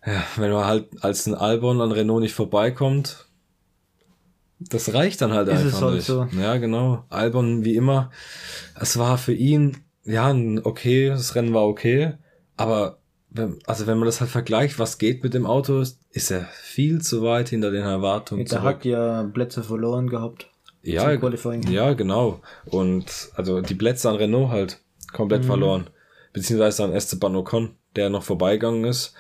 Ja, 0.07 0.23
wenn 0.37 0.53
man 0.53 0.67
halt 0.67 0.89
als 1.01 1.27
ein 1.27 1.35
Albon 1.35 1.81
an 1.81 1.93
Renault 1.93 2.21
nicht 2.23 2.35
vorbeikommt, 2.35 3.27
das 4.61 4.93
reicht 4.95 5.21
dann 5.23 5.33
halt 5.33 5.49
Ist 5.49 5.61
es 5.61 5.65
einfach 5.75 5.83
halt 5.83 5.95
nicht. 5.97 6.07
so. 6.07 6.27
Ja, 6.41 6.57
genau. 6.59 7.05
Albon 7.09 7.65
wie 7.65 7.75
immer. 7.77 8.11
Es 8.79 8.99
war 8.99 9.19
für 9.19 9.33
ihn, 9.33 9.79
ja, 10.05 10.29
ein 10.29 10.61
okay, 10.65 11.09
das 11.09 11.35
Rennen 11.35 11.55
war 11.55 11.67
okay, 11.67 12.13
aber 12.57 12.99
wenn, 13.31 13.59
also 13.67 13.87
wenn 13.87 13.99
man 13.99 14.07
das 14.07 14.21
halt 14.21 14.31
vergleicht, 14.31 14.79
was 14.79 14.99
geht 14.99 15.23
mit 15.23 15.35
dem 15.35 15.47
Auto, 15.47 15.79
ist, 15.81 16.01
ist 16.11 16.31
er 16.31 16.47
viel 16.63 17.01
zu 17.01 17.23
weit 17.23 17.49
hinter 17.49 17.71
den 17.71 17.85
Erwartungen 17.85 18.45
Der 18.45 18.63
hat 18.63 18.85
ja 18.85 19.23
Plätze 19.33 19.63
verloren 19.63 20.09
gehabt. 20.09 20.49
ja, 20.83 21.11
ja, 21.13 21.93
genau. 21.95 22.41
Und 22.67 23.31
also 23.37 23.61
die 23.61 23.75
Plätze 23.75 24.09
an 24.11 24.17
Renault 24.17 24.51
halt 24.51 24.79
Mhm. 25.13 25.17
komplett 25.17 25.45
verloren. 25.45 25.91
Beziehungsweise 26.33 26.85
an 26.85 26.93
Esteban 26.93 27.35
Ocon, 27.35 27.71
der 27.97 28.11
noch 28.11 28.23
vorbeigegangen 28.23 28.85
ist. 28.85 29.15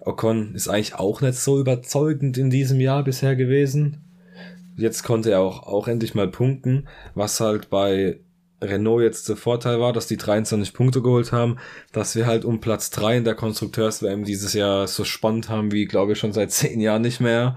Ocon 0.00 0.54
ist 0.54 0.68
eigentlich 0.68 0.94
auch 0.94 1.20
nicht 1.20 1.34
so 1.36 1.58
überzeugend 1.58 2.38
in 2.38 2.50
diesem 2.50 2.78
Jahr 2.80 3.02
bisher 3.02 3.34
gewesen. 3.34 4.04
Jetzt 4.76 5.02
konnte 5.02 5.30
er 5.30 5.40
auch, 5.40 5.64
auch 5.66 5.88
endlich 5.88 6.14
mal 6.14 6.28
punkten, 6.28 6.88
was 7.14 7.40
halt 7.40 7.68
bei 7.70 8.20
Renault 8.62 9.02
jetzt 9.02 9.28
der 9.28 9.36
Vorteil 9.36 9.80
war, 9.80 9.92
dass 9.92 10.06
die 10.06 10.16
23 10.16 10.72
Punkte 10.72 11.02
geholt 11.02 11.32
haben, 11.32 11.58
dass 11.92 12.14
wir 12.14 12.26
halt 12.26 12.44
um 12.44 12.60
Platz 12.60 12.90
3 12.90 13.18
in 13.18 13.24
der 13.24 13.34
Konstrukteurs-WM 13.34 14.24
dieses 14.24 14.52
Jahr 14.54 14.86
so 14.86 15.02
spannend 15.04 15.48
haben 15.48 15.72
wie, 15.72 15.86
glaube 15.86 16.12
ich, 16.12 16.18
schon 16.18 16.32
seit 16.32 16.50
10 16.52 16.80
Jahren 16.80 17.02
nicht 17.02 17.20
mehr. 17.20 17.56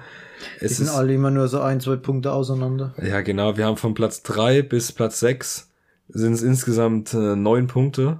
Die 0.61 0.65
Es 0.65 0.77
sind 0.77 0.89
alle 0.89 1.13
immer 1.13 1.31
nur 1.31 1.47
so 1.47 1.61
ein, 1.61 1.79
zwei 1.79 1.95
Punkte 1.95 2.31
auseinander. 2.33 2.93
ja, 3.01 3.21
genau. 3.21 3.55
Wir 3.55 3.65
haben 3.65 3.77
von 3.77 3.93
Platz 3.93 4.23
3 4.23 4.61
bis 4.63 4.91
Platz 4.91 5.19
6 5.19 5.69
sind 6.09 6.33
es 6.33 6.41
insgesamt 6.43 7.13
äh, 7.13 7.35
neun 7.35 7.67
Punkte. 7.67 8.19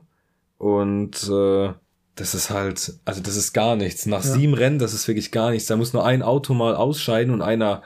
Und 0.57 1.27
äh, 1.29 1.73
das 2.15 2.33
ist 2.33 2.49
halt, 2.49 2.93
also 3.03 3.21
das 3.21 3.35
ist 3.35 3.53
gar 3.53 3.75
nichts. 3.75 4.05
Nach 4.05 4.23
Ja. 4.23 4.31
sieben 4.31 4.53
Rennen, 4.53 4.79
das 4.79 4.93
ist 4.93 5.07
wirklich 5.07 5.31
gar 5.31 5.51
nichts. 5.51 5.67
Da 5.67 5.75
muss 5.75 5.91
nur 5.93 6.05
ein 6.05 6.21
Auto 6.23 6.53
mal 6.53 6.75
ausscheiden 6.75 7.33
und 7.33 7.41
einer 7.41 7.81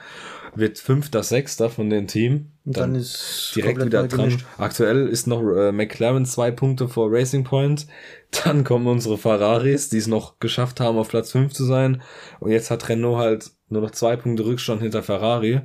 wird 0.56 0.80
Fünfter, 0.80 1.24
Sechster 1.24 1.70
von 1.70 1.90
dem 1.90 2.08
Team. 2.08 2.52
Und 2.66 2.78
dann, 2.78 2.96
ist 2.96 3.52
direkt 3.56 3.84
wieder 3.84 4.08
dran. 4.08 4.30
gemischt. 4.30 4.46
Aktuell 4.58 5.08
ist 5.08 5.28
noch 5.28 5.42
äh, 5.42 5.72
McLaren 5.72 6.26
zwei 6.26 6.52
Punkte 6.52 6.88
vor 6.88 7.12
Racing 7.12 7.44
Point. 7.44 7.88
Dann 8.44 8.64
kommen 8.64 8.86
unsere 8.88 9.18
Ferraris, 9.18 9.90
die 9.90 9.98
es 9.98 10.08
noch 10.08 10.40
geschafft 10.40 10.80
haben, 10.80 10.98
auf 10.98 11.10
Platz 11.10 11.32
5 11.32 11.52
zu 11.54 11.66
sein. 11.66 12.02
Und 12.40 12.52
jetzt 12.52 12.70
hat 12.70 12.88
Renault 12.90 13.18
halt 13.18 13.52
nur 13.70 13.82
noch 13.82 13.92
zwei 13.92 14.16
Punkte 14.16 14.46
Rückstand 14.46 14.82
hinter 14.82 15.02
Ferrari. 15.04 15.62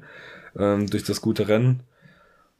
ähm, 0.59 0.87
durch 0.89 1.05
das 1.05 1.21
gute 1.21 1.49
Rennen. 1.49 1.83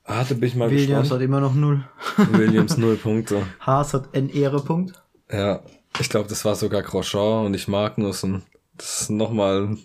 Hatte 0.05 0.35
bin 0.35 0.49
ich 0.49 0.55
mal 0.55 0.71
Williams 0.71 1.03
gespannt. 1.03 1.11
hat 1.13 1.25
immer 1.25 1.41
noch 1.41 1.55
null. 1.55 1.85
Williams 2.33 2.77
null 2.77 2.97
Punkte. 3.03 3.47
Haas 3.61 3.95
hat 3.95 4.15
einen 4.15 4.29
Ehrepunkt. 4.29 5.03
Ja, 5.31 5.63
ich 5.99 6.11
glaube, 6.11 6.29
das 6.29 6.45
war 6.45 6.55
sogar 6.55 6.83
Grosjean 6.83 7.47
und 7.47 7.53
nicht 7.53 7.69
Magnussen. 7.69 8.43
Das 8.77 9.03
ist 9.03 9.11
nochmal 9.11 9.69
Hm, 9.69 9.79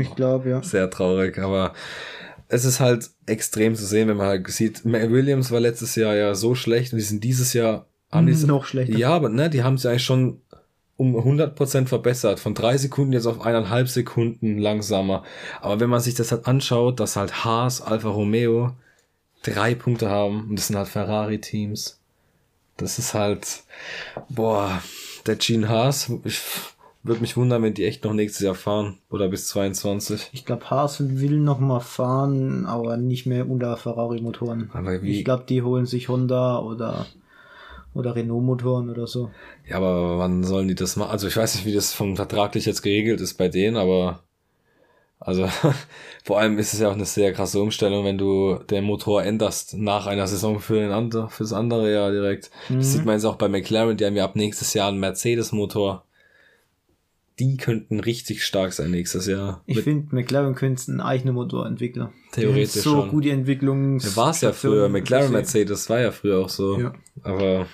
ich 0.00 0.14
glaube, 0.14 0.50
ja. 0.50 0.62
sehr 0.62 0.88
traurig, 0.90 1.38
aber 1.38 1.72
es 2.48 2.64
ist 2.64 2.78
halt 2.80 3.10
extrem 3.26 3.74
zu 3.74 3.84
sehen, 3.84 4.08
wenn 4.08 4.16
man 4.16 4.26
halt 4.28 4.48
sieht, 4.48 4.84
Williams 4.84 5.50
war 5.50 5.60
letztes 5.60 5.96
Jahr 5.96 6.14
ja 6.14 6.34
so 6.34 6.54
schlecht 6.54 6.92
und 6.92 6.98
die 6.98 7.04
sind 7.04 7.24
dieses 7.24 7.52
Jahr 7.52 7.86
haben 8.12 8.26
die 8.26 8.34
so- 8.34 8.46
Noch 8.46 8.64
schlechter. 8.64 8.96
Ja, 8.96 9.10
aber 9.10 9.28
ne, 9.28 9.50
die 9.50 9.62
haben 9.64 9.76
sich 9.78 9.90
eigentlich 9.90 10.04
schon 10.04 10.40
um 10.96 11.14
100% 11.16 11.86
verbessert. 11.86 12.40
Von 12.40 12.54
drei 12.54 12.78
Sekunden 12.78 13.12
jetzt 13.12 13.26
auf 13.26 13.40
eineinhalb 13.40 13.88
Sekunden 13.88 14.58
langsamer. 14.58 15.24
Aber 15.60 15.80
wenn 15.80 15.90
man 15.90 16.00
sich 16.00 16.14
das 16.14 16.30
halt 16.32 16.46
anschaut, 16.46 17.00
dass 17.00 17.16
halt 17.16 17.44
Haas, 17.44 17.82
Alfa 17.82 18.08
Romeo 18.08 18.72
drei 19.42 19.74
Punkte 19.74 20.08
haben 20.08 20.48
und 20.48 20.56
das 20.56 20.68
sind 20.68 20.76
halt 20.76 20.88
Ferrari-Teams. 20.88 22.00
Das 22.76 22.98
ist 22.98 23.12
halt, 23.14 23.64
boah, 24.28 24.82
der 25.26 25.36
Gene 25.36 25.68
Haas, 25.68 26.10
ich 26.24 26.40
würde 27.06 27.20
mich 27.20 27.36
wundern, 27.36 27.62
wenn 27.62 27.74
die 27.74 27.84
echt 27.84 28.04
noch 28.04 28.12
nächstes 28.12 28.44
Jahr 28.44 28.54
fahren 28.54 28.98
oder 29.10 29.28
bis 29.28 29.48
22. 29.48 30.30
Ich 30.32 30.44
glaube, 30.44 30.68
Haas 30.70 31.00
will 31.00 31.38
noch 31.38 31.60
mal 31.60 31.80
fahren, 31.80 32.66
aber 32.66 32.96
nicht 32.96 33.26
mehr 33.26 33.48
unter 33.48 33.76
Ferrari-Motoren. 33.76 34.70
Ich 35.02 35.24
glaube, 35.24 35.44
die 35.48 35.62
holen 35.62 35.86
sich 35.86 36.08
Honda 36.08 36.58
oder, 36.58 37.06
oder 37.94 38.16
Renault-Motoren 38.16 38.90
oder 38.90 39.06
so. 39.06 39.30
Ja, 39.68 39.76
aber 39.76 40.18
wann 40.18 40.44
sollen 40.44 40.68
die 40.68 40.74
das 40.74 40.96
machen? 40.96 41.10
Also 41.10 41.28
ich 41.28 41.36
weiß 41.36 41.56
nicht, 41.56 41.66
wie 41.66 41.74
das 41.74 41.92
vom 41.92 42.16
vertraglich 42.16 42.66
jetzt 42.66 42.82
geregelt 42.82 43.20
ist 43.20 43.34
bei 43.34 43.48
denen, 43.48 43.76
aber 43.76 44.20
also 45.18 45.48
vor 46.24 46.38
allem 46.38 46.58
ist 46.58 46.74
es 46.74 46.80
ja 46.80 46.88
auch 46.88 46.94
eine 46.94 47.04
sehr 47.04 47.32
krasse 47.32 47.60
Umstellung, 47.60 48.04
wenn 48.04 48.18
du 48.18 48.58
den 48.70 48.84
Motor 48.84 49.22
änderst 49.22 49.76
nach 49.76 50.06
einer 50.06 50.26
Saison 50.26 50.60
für 50.60 50.80
den 50.80 50.92
andere, 50.92 51.30
fürs 51.30 51.52
andere 51.52 51.92
Jahr 51.92 52.10
direkt. 52.10 52.50
Das 52.68 52.92
sieht 52.92 53.04
man 53.04 53.14
jetzt 53.14 53.24
auch 53.24 53.36
bei 53.36 53.48
McLaren, 53.48 53.96
die 53.96 54.04
haben 54.04 54.16
ja 54.16 54.24
ab 54.24 54.36
nächstes 54.36 54.74
Jahr 54.74 54.88
einen 54.88 55.00
Mercedes-Motor. 55.00 56.05
Die 57.38 57.58
könnten 57.58 58.00
richtig 58.00 58.44
stark 58.44 58.72
sein 58.72 58.90
nächstes 58.90 59.26
Jahr. 59.26 59.62
Ich 59.66 59.80
finde, 59.80 60.14
McLaren 60.14 60.54
könnte 60.54 60.90
einen 60.90 61.00
eigenen 61.02 61.34
Motor 61.34 61.66
entwickeln. 61.66 62.08
Theoretisch 62.32 62.72
Die 62.72 62.78
so 62.78 63.02
schon. 63.02 63.08
gute 63.10 63.30
Entwicklungs. 63.30 64.04
Ja, 64.04 64.16
war 64.16 64.30
es 64.30 64.40
ja 64.40 64.52
früher. 64.52 64.88
McLaren. 64.88 65.32
Mercedes 65.32 65.90
war 65.90 66.00
ja 66.00 66.12
früher 66.12 66.38
auch 66.38 66.48
so. 66.48 66.80
Ja. 66.80 66.94
Aber 67.22 67.66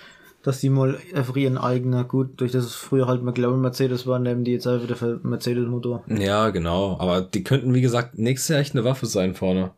Dass 0.42 0.58
die 0.58 0.68
mal 0.68 0.98
einfach 1.14 1.36
ihren 1.36 1.58
eigener, 1.58 2.02
gut, 2.02 2.40
durch 2.40 2.50
das 2.50 2.64
es 2.64 2.74
früher 2.74 3.06
halt 3.06 3.22
McLaren 3.22 3.60
Mercedes 3.60 4.04
war, 4.06 4.18
nehmen 4.18 4.42
die 4.42 4.50
jetzt 4.50 4.66
einfach 4.66 4.82
wieder 4.84 4.96
für 4.96 5.20
Mercedes-Motor. 5.22 6.04
Ja, 6.08 6.50
genau. 6.50 6.98
Aber 6.98 7.20
die 7.20 7.44
könnten, 7.44 7.72
wie 7.72 7.82
gesagt, 7.82 8.18
nächstes 8.18 8.48
Jahr 8.48 8.58
echt 8.60 8.74
eine 8.74 8.82
Waffe 8.84 9.06
sein 9.06 9.34
vorne. 9.34 9.70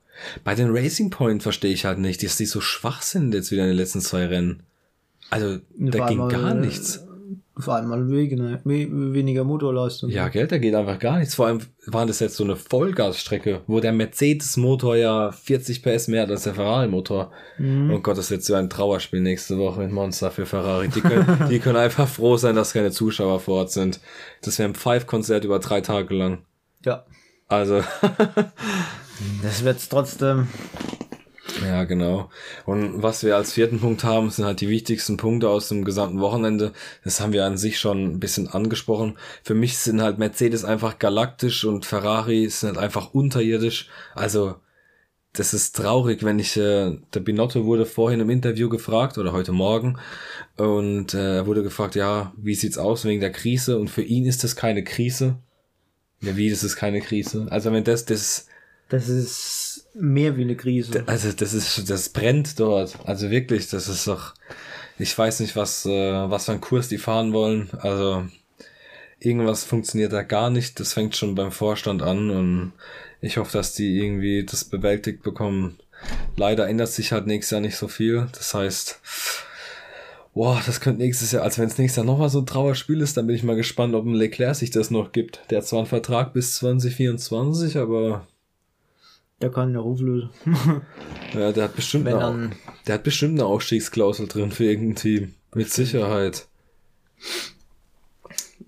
Bei 0.44 0.54
den 0.54 0.70
Racing 0.70 1.10
Point 1.10 1.42
verstehe 1.42 1.72
ich 1.72 1.84
halt 1.84 1.98
nicht, 1.98 2.22
dass 2.22 2.38
die 2.38 2.46
so 2.46 2.62
schwach 2.62 3.02
sind 3.02 3.34
jetzt 3.34 3.50
wieder 3.50 3.64
in 3.64 3.68
den 3.68 3.76
letzten 3.76 4.00
zwei 4.00 4.26
Rennen. 4.26 4.62
Also, 5.28 5.58
da 5.76 6.06
ging 6.06 6.28
gar 6.28 6.52
äh, 6.52 6.60
nichts. 6.60 7.04
Vor 7.56 7.74
allem 7.74 7.88
mal 7.88 8.10
wegen, 8.10 8.58
we 8.64 8.88
weniger 9.14 9.44
Motorleistung. 9.44 10.10
Ja, 10.10 10.28
Geld, 10.28 10.50
da 10.50 10.58
geht 10.58 10.74
einfach 10.74 10.98
gar 10.98 11.18
nichts. 11.18 11.36
Vor 11.36 11.46
allem 11.46 11.60
waren 11.86 12.08
das 12.08 12.18
jetzt 12.18 12.36
so 12.36 12.42
eine 12.42 12.56
Vollgasstrecke, 12.56 13.60
wo 13.68 13.78
der 13.78 13.92
Mercedes-Motor 13.92 14.96
ja 14.96 15.30
40 15.30 15.82
PS 15.82 16.08
mehr 16.08 16.22
hat 16.22 16.30
als 16.30 16.42
der 16.42 16.54
Ferrari-Motor. 16.54 17.30
Oh 17.92 17.98
Gott, 18.00 18.18
das 18.18 18.30
wird 18.32 18.42
so 18.42 18.54
ein 18.54 18.68
Trauerspiel 18.70 19.20
nächste 19.20 19.56
Woche 19.58 19.82
mit 19.82 19.92
Monster 19.92 20.32
für 20.32 20.46
Ferrari. 20.46 20.88
Die 20.88 21.00
können, 21.00 21.46
die 21.50 21.60
können 21.60 21.76
einfach 21.76 22.08
froh 22.08 22.36
sein, 22.36 22.56
dass 22.56 22.72
keine 22.72 22.90
Zuschauer 22.90 23.38
vor 23.38 23.58
Ort 23.58 23.70
sind. 23.70 24.00
Das 24.42 24.58
wäre 24.58 24.68
ein 24.70 24.74
Five-Konzert 24.74 25.44
über 25.44 25.60
drei 25.60 25.80
Tage 25.80 26.14
lang. 26.14 26.44
ja. 26.84 27.04
Also, 27.46 27.82
Das 29.42 29.64
wird's 29.64 29.88
trotzdem. 29.88 30.48
Ja, 31.62 31.84
genau. 31.84 32.30
Und 32.64 33.02
was 33.02 33.22
wir 33.22 33.36
als 33.36 33.52
vierten 33.52 33.78
Punkt 33.78 34.02
haben, 34.02 34.30
sind 34.30 34.44
halt 34.44 34.60
die 34.60 34.68
wichtigsten 34.68 35.16
Punkte 35.16 35.48
aus 35.48 35.68
dem 35.68 35.84
gesamten 35.84 36.20
Wochenende. 36.20 36.72
Das 37.04 37.20
haben 37.20 37.32
wir 37.32 37.44
an 37.44 37.58
sich 37.58 37.78
schon 37.78 38.04
ein 38.04 38.20
bisschen 38.20 38.48
angesprochen. 38.48 39.18
Für 39.42 39.54
mich 39.54 39.76
sind 39.78 40.00
halt 40.00 40.18
Mercedes 40.18 40.64
einfach 40.64 40.98
galaktisch 40.98 41.64
und 41.64 41.84
Ferrari 41.84 42.48
sind 42.48 42.70
halt 42.70 42.78
einfach 42.78 43.12
unterirdisch. 43.12 43.88
Also, 44.14 44.56
das 45.32 45.52
ist 45.52 45.76
traurig, 45.76 46.24
wenn 46.24 46.38
ich, 46.38 46.56
äh, 46.56 46.96
der 47.12 47.20
Binotto 47.20 47.64
wurde 47.64 47.86
vorhin 47.86 48.20
im 48.20 48.30
Interview 48.30 48.68
gefragt, 48.68 49.18
oder 49.18 49.32
heute 49.32 49.52
Morgen, 49.52 49.98
und 50.56 51.12
äh, 51.14 51.36
er 51.38 51.46
wurde 51.46 51.62
gefragt, 51.62 51.94
ja, 51.94 52.32
wie 52.36 52.54
sieht's 52.54 52.78
aus 52.78 53.04
wegen 53.04 53.20
der 53.20 53.32
Krise? 53.32 53.78
Und 53.78 53.90
für 53.90 54.02
ihn 54.02 54.26
ist 54.26 54.44
das 54.44 54.56
keine 54.56 54.84
Krise. 54.84 55.36
Ja, 56.20 56.36
wie, 56.36 56.48
ist 56.48 56.76
keine 56.76 57.00
Krise? 57.00 57.46
Also, 57.50 57.72
wenn 57.72 57.84
das, 57.84 58.06
das, 58.06 58.46
Das 58.94 59.08
ist 59.08 59.88
mehr 59.94 60.36
wie 60.36 60.42
eine 60.42 60.54
Krise. 60.54 61.02
also 61.06 61.32
das 61.32 61.52
ist, 61.52 61.90
das 61.90 62.10
brennt 62.10 62.60
dort. 62.60 62.96
Also 63.04 63.28
wirklich, 63.28 63.68
das 63.68 63.88
ist 63.88 64.06
doch, 64.06 64.34
ich 65.00 65.18
weiß 65.18 65.40
nicht, 65.40 65.56
was, 65.56 65.84
äh, 65.84 65.90
was 66.30 66.44
für 66.44 66.52
einen 66.52 66.60
Kurs 66.60 66.88
die 66.88 66.98
fahren 66.98 67.32
wollen. 67.32 67.70
Also 67.80 68.24
irgendwas 69.18 69.64
funktioniert 69.64 70.12
da 70.12 70.22
gar 70.22 70.48
nicht. 70.48 70.78
Das 70.78 70.92
fängt 70.92 71.16
schon 71.16 71.34
beim 71.34 71.50
Vorstand 71.50 72.02
an 72.02 72.30
und 72.30 72.72
ich 73.20 73.36
hoffe, 73.36 73.58
dass 73.58 73.74
die 73.74 73.98
irgendwie 73.98 74.44
das 74.44 74.62
bewältigt 74.62 75.24
bekommen. 75.24 75.76
Leider 76.36 76.68
ändert 76.68 76.90
sich 76.90 77.10
halt 77.10 77.26
nächstes 77.26 77.50
Jahr 77.50 77.60
nicht 77.62 77.76
so 77.76 77.88
viel. 77.88 78.28
Das 78.30 78.54
heißt, 78.54 79.00
boah, 80.34 80.62
das 80.64 80.80
könnte 80.80 81.02
nächstes 81.02 81.32
Jahr, 81.32 81.42
als 81.42 81.58
wenn 81.58 81.66
es 81.66 81.78
nächstes 81.78 81.96
Jahr 81.96 82.06
nochmal 82.06 82.28
so 82.28 82.38
ein 82.38 82.46
Trauerspiel 82.46 83.00
ist, 83.00 83.16
dann 83.16 83.26
bin 83.26 83.34
ich 83.34 83.42
mal 83.42 83.56
gespannt, 83.56 83.96
ob 83.96 84.06
ein 84.06 84.14
Leclerc 84.14 84.54
sich 84.54 84.70
das 84.70 84.92
noch 84.92 85.10
gibt. 85.10 85.40
Der 85.50 85.58
hat 85.58 85.66
zwar 85.66 85.80
einen 85.80 85.88
Vertrag 85.88 86.32
bis 86.32 86.54
2024, 86.54 87.76
aber 87.76 88.28
Der 89.40 89.50
kann 89.50 89.72
ja 89.74 89.80
auflösen. 89.80 90.30
Ja, 91.34 91.50
der 91.50 91.64
hat 91.64 91.74
bestimmt, 91.74 92.04
Wenn 92.04 92.14
eine, 92.18 92.50
der 92.86 92.94
hat 92.94 93.02
bestimmt 93.02 93.32
eine 93.40 93.46
Ausstiegsklausel 93.48 94.28
drin 94.28 94.52
für 94.52 94.66
irgendein 94.66 94.94
Team. 94.94 95.34
Mit 95.52 95.68
Sicherheit. 95.72 96.46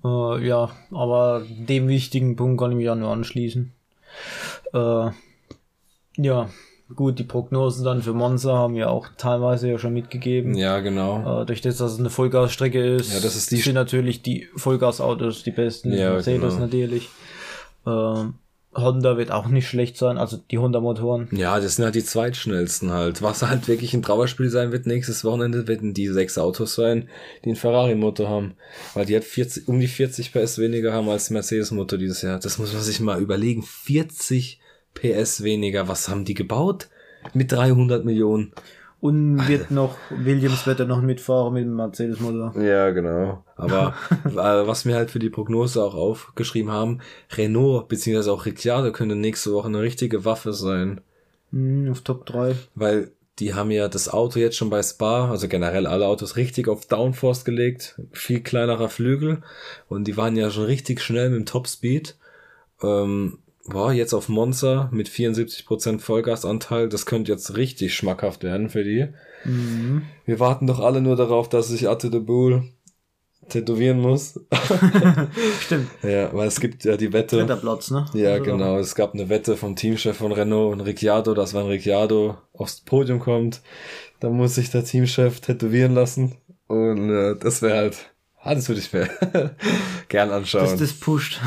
Äh, 0.05 0.45
ja, 0.47 0.71
aber 0.91 1.45
dem 1.49 1.87
wichtigen 1.87 2.35
Punkt 2.35 2.59
kann 2.61 2.73
ich 2.73 2.77
mich 2.77 2.91
auch 2.91 2.97
nur 2.97 3.11
anschließen. 3.11 3.73
Äh, 4.75 5.11
ja, 6.17 6.51
gut, 6.95 7.21
die 7.21 7.25
Prognosen 7.25 7.85
dann 7.85 8.03
für 8.03 8.15
Monza 8.15 8.55
haben 8.55 8.75
wir 8.75 8.91
auch 8.91 9.07
teilweise 9.17 9.71
ja 9.71 9.79
schon 9.79 9.95
mitgegeben. 9.95 10.55
Ja, 10.57 10.81
genau. 10.81 11.43
Äh, 11.43 11.47
durch 11.47 11.61
das, 11.61 11.77
dass 11.79 11.93
es 11.93 12.01
eine 12.01 12.11
Vollgasstrecke 12.11 12.97
ist, 12.97 13.13
Ja, 13.15 13.21
das 13.21 13.37
ist 13.37 13.53
die- 13.53 13.57
sind 13.59 13.75
natürlich 13.75 14.23
die 14.23 14.49
Vollgasautos 14.57 15.45
die 15.45 15.53
besten. 15.53 15.93
Ja, 15.93 16.15
Mercedes 16.15 16.55
genau. 16.55 16.65
natürlich. 16.67 17.09
Ähm, 17.87 18.35
Honda 18.77 19.17
wird 19.17 19.31
auch 19.31 19.49
nicht 19.49 19.69
schlecht 19.69 19.97
sein, 19.97 20.19
also 20.19 20.37
die 20.37 20.59
Honda-Motoren. 20.59 21.29
Ja, 21.33 21.59
das 21.59 21.77
sind 21.77 21.85
halt 21.85 21.95
die 21.95 22.05
zweitschnellsten 22.05 22.91
halt. 22.93 23.23
Was 23.23 23.43
halt 23.43 23.69
wirklich 23.69 23.95
ein 23.95 24.03
Trauerspiel 24.03 24.51
sein 24.51 24.73
wird 24.73 24.87
nächstes 24.87 25.25
Wochenende, 25.25 25.67
werden 25.67 25.95
die 25.95 26.09
sechs 26.09 26.39
Autos 26.39 26.75
sein, 26.75 27.09
die 27.45 27.51
einen 27.51 27.57
Ferrari-Motor 27.57 28.29
haben. 28.29 28.55
Weil 28.95 29.07
die 29.07 29.17
hat 29.17 29.25
40, 29.25 29.69
um 29.69 29.81
die 29.81 29.87
40 29.87 30.33
PS 30.33 30.59
weniger 30.59 30.93
haben 30.93 31.09
als 31.09 31.31
Mercedes-Motor 31.31 31.99
dieses 31.99 32.23
Jahr. 32.23 32.39
Das 32.39 32.59
muss 32.59 32.73
man 32.73 32.83
sich 32.83 33.01
mal 33.01 33.21
überlegen. 33.21 33.63
40 33.63 34.61
PS 34.95 35.43
weniger. 35.43 35.89
Was 35.89 36.09
haben 36.09 36.25
die 36.25 36.35
gebaut? 36.35 36.89
Mit 37.35 37.53
300 37.53 38.05
Millionen. 38.05 38.53
Und 39.01 39.47
wird 39.47 39.71
noch, 39.71 39.97
Williams 40.11 40.67
wird 40.67 40.81
dann 40.81 40.89
noch 40.89 41.03
mitfahren 41.03 41.53
mit 41.53 41.65
dem 41.65 41.77
Mercedes-Motor. 41.77 42.61
Ja, 42.61 42.91
genau. 42.91 43.45
Aber 43.57 43.95
äh, 44.25 44.67
was 44.67 44.87
wir 44.87 44.95
halt 44.95 45.11
für 45.11 45.19
die 45.19 45.31
Prognose 45.31 45.85
auch 45.85 45.95
aufgeschrieben 45.95 46.73
haben, 46.73 47.01
Renault 47.37 47.89
beziehungsweise 47.89 48.33
auch 48.33 48.47
Ricciardo 48.47 48.93
könnte 48.93 49.15
nächste 49.15 49.53
Woche 49.53 49.69
eine 49.69 49.83
richtige 49.83 50.25
Waffe 50.25 50.53
sein. 50.53 51.03
Hm, 51.53 51.91
auf 51.91 52.01
Top 52.01 52.25
3. 52.27 52.57
Weil 52.75 53.13
die 53.39 53.53
haben 53.53 53.71
ja 53.71 53.89
das 53.89 54.09
Auto 54.09 54.39
jetzt 54.39 54.57
schon 54.57 54.71
bei 54.71 54.83
Spa, 54.83 55.31
also 55.31 55.47
generell 55.47 55.87
alle 55.87 56.07
Autos, 56.07 56.37
richtig 56.37 56.69
auf 56.69 56.87
Downforce 56.87 57.45
gelegt. 57.45 58.01
Viel 58.13 58.41
kleinerer 58.41 58.89
Flügel. 58.89 59.43
Und 59.89 60.09
die 60.09 60.17
waren 60.17 60.37
ja 60.37 60.51
schon 60.51 60.65
richtig 60.65 61.03
schnell 61.03 61.29
mit 61.29 61.41
dem 61.41 61.47
Topspeed. 61.47 62.17
Ähm, 62.83 63.39
boah, 63.69 63.93
jetzt 63.93 64.15
auf 64.15 64.29
Monza 64.29 64.89
mit 64.93 65.09
74% 65.09 66.01
Vollgasanteil. 66.01 66.89
Das 66.89 67.07
könnte 67.07 67.33
jetzt 67.33 67.57
richtig 67.57 67.95
schmackhaft 67.95 68.43
werden 68.43 68.71
für 68.71 68.85
die. 68.85 69.09
Wir 70.25 70.41
warten 70.41 70.67
doch 70.67 70.81
alle 70.81 71.01
nur 71.01 71.17
darauf, 71.17 71.49
dass 71.49 71.69
sich 71.69 71.89
Atte 71.89 72.11
de 72.11 72.21
Boule 72.21 72.65
tätowieren 73.49 74.01
muss. 74.01 74.41
Stimmt. 75.61 75.89
ja, 76.03 76.33
weil 76.33 76.49
es 76.49 76.59
gibt 76.59 76.85
ja 76.85 76.97
die 76.97 77.13
Wette. 77.13 77.37
Dritter 77.37 77.57
Platz, 77.57 77.91
ne? 77.93 78.05
Ja, 78.15 78.33
Also, 78.33 78.45
genau. 78.45 78.79
Es 78.79 78.95
gab 78.97 79.15
eine 79.15 79.29
Wette 79.29 79.57
vom 79.57 79.77
Teamchef 79.77 80.17
von 80.17 80.33
Renault 80.33 80.73
und 80.73 80.81
Ricciardo, 80.81 81.33
dass 81.35 81.55
wenn 81.55 81.67
Ricciardo 81.67 82.39
aufs 82.55 82.81
Podium 82.81 83.21
kommt, 83.21 83.61
dann 84.19 84.33
muss 84.33 84.57
sich 84.57 84.71
der 84.71 84.85
Teamchef 84.85 85.41
tätowieren 85.41 85.95
lassen. 85.95 86.35
Und 86.67 87.11
äh, 87.11 87.37
das 87.39 87.63
wäre 87.63 87.77
halt, 87.77 88.11
ah, 88.41 88.55
das 88.55 88.69
würde 88.69 88.81
ich 88.81 88.93
mir 88.93 89.09
gern 90.09 90.31
anschauen. 90.31 90.63
Das, 90.65 90.77
das 90.77 90.93
pusht. 90.95 91.41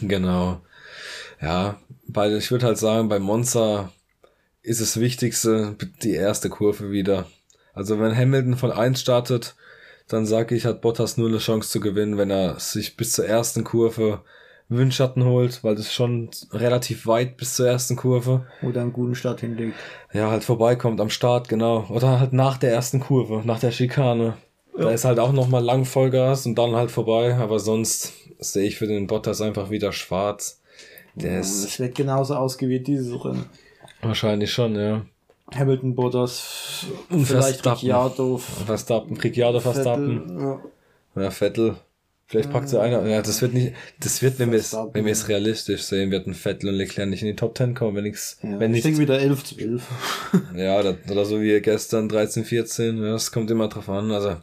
Genau. 0.00 0.62
Ja, 1.40 1.78
bei, 2.06 2.32
ich 2.34 2.50
würde 2.50 2.66
halt 2.66 2.78
sagen, 2.78 3.08
bei 3.08 3.18
Monza 3.18 3.92
ist 4.62 4.80
das 4.80 4.98
Wichtigste 4.98 5.76
die 6.02 6.14
erste 6.14 6.48
Kurve 6.48 6.90
wieder. 6.90 7.26
Also 7.74 8.00
wenn 8.00 8.16
Hamilton 8.16 8.56
von 8.56 8.72
1 8.72 9.00
startet, 9.00 9.54
dann 10.08 10.26
sage 10.26 10.54
ich, 10.54 10.64
hat 10.64 10.80
Bottas 10.80 11.16
nur 11.16 11.28
eine 11.28 11.38
Chance 11.38 11.68
zu 11.70 11.80
gewinnen, 11.80 12.18
wenn 12.18 12.30
er 12.30 12.58
sich 12.58 12.96
bis 12.96 13.12
zur 13.12 13.26
ersten 13.26 13.62
Kurve 13.62 14.22
Windschatten 14.70 15.24
holt, 15.24 15.64
weil 15.64 15.76
das 15.76 15.92
schon 15.92 16.30
relativ 16.52 17.06
weit 17.06 17.36
bis 17.36 17.56
zur 17.56 17.66
ersten 17.68 17.96
Kurve. 17.96 18.46
Oder 18.62 18.82
einen 18.82 18.92
guten 18.92 19.14
Start 19.14 19.40
hinlegt. 19.40 19.74
Ja, 20.12 20.30
halt 20.30 20.44
vorbeikommt 20.44 21.00
am 21.00 21.08
Start, 21.08 21.48
genau. 21.48 21.86
Oder 21.88 22.20
halt 22.20 22.32
nach 22.32 22.58
der 22.58 22.72
ersten 22.72 23.00
Kurve, 23.00 23.42
nach 23.46 23.60
der 23.60 23.70
Schikane. 23.70 24.36
Da 24.76 24.90
ist 24.90 25.04
halt 25.04 25.18
auch 25.18 25.32
nochmal 25.32 25.64
lang 25.64 25.84
Vollgas 25.84 26.46
und 26.46 26.56
dann 26.56 26.76
halt 26.76 26.90
vorbei, 26.90 27.34
aber 27.34 27.58
sonst 27.58 28.12
sehe 28.38 28.66
ich 28.66 28.76
für 28.76 28.86
den 28.86 29.06
Bottas 29.06 29.40
einfach 29.40 29.70
wieder 29.70 29.92
schwarz. 29.92 30.57
Ist 31.24 31.64
Es 31.64 31.80
wird 31.80 31.94
genauso 31.94 32.34
ausgewählt, 32.34 32.86
dieses 32.86 33.24
Rennen. 33.24 33.46
wahrscheinlich 34.02 34.52
schon, 34.52 34.74
ja. 34.76 35.04
Hamilton, 35.54 35.94
Bottas, 35.94 36.86
Und 37.08 37.24
vielleicht 37.24 37.62
Verstappen. 37.62 37.78
Ricciardo, 37.80 38.36
Verstappen, 38.38 39.16
Ricciardo 39.16 39.60
Verstappen. 39.60 40.20
Vettel, 40.28 40.40
ja. 41.16 41.22
Ja, 41.22 41.30
Vettel. 41.30 41.76
Vielleicht 42.26 42.52
packt 42.52 42.68
sie 42.68 42.78
einer. 42.78 43.06
Ja, 43.06 43.22
das 43.22 43.40
wird 43.40 43.54
nicht, 43.54 43.72
das 44.00 44.20
wird, 44.20 44.38
wenn 44.38 44.52
wir 44.52 44.58
es, 44.58 44.76
wenn 44.92 45.06
wir 45.06 45.12
es 45.12 45.28
realistisch 45.28 45.84
sehen, 45.84 46.10
wird 46.10 46.26
ein 46.26 46.34
Vettel 46.34 46.68
und 46.68 46.74
Leclerc 46.74 47.08
nicht 47.08 47.22
in 47.22 47.28
die 47.28 47.36
Top 47.36 47.56
10 47.56 47.74
kommen, 47.74 47.96
wenn 47.96 48.04
nichts, 48.04 48.38
Ja, 48.42 48.60
wenn 48.60 48.74
ich 48.74 48.84
nichts, 48.84 48.98
denke 48.98 49.00
wieder 49.00 49.18
11 49.18 49.44
zu 49.44 49.58
11. 49.58 49.82
ja, 50.54 50.78
oder, 50.78 50.98
oder 51.10 51.24
so 51.24 51.40
wie 51.40 51.58
gestern 51.62 52.10
13, 52.10 52.44
14, 52.44 52.98
ja, 53.02 53.12
das 53.12 53.32
kommt 53.32 53.50
immer 53.50 53.68
drauf 53.68 53.88
an, 53.88 54.10
also, 54.10 54.36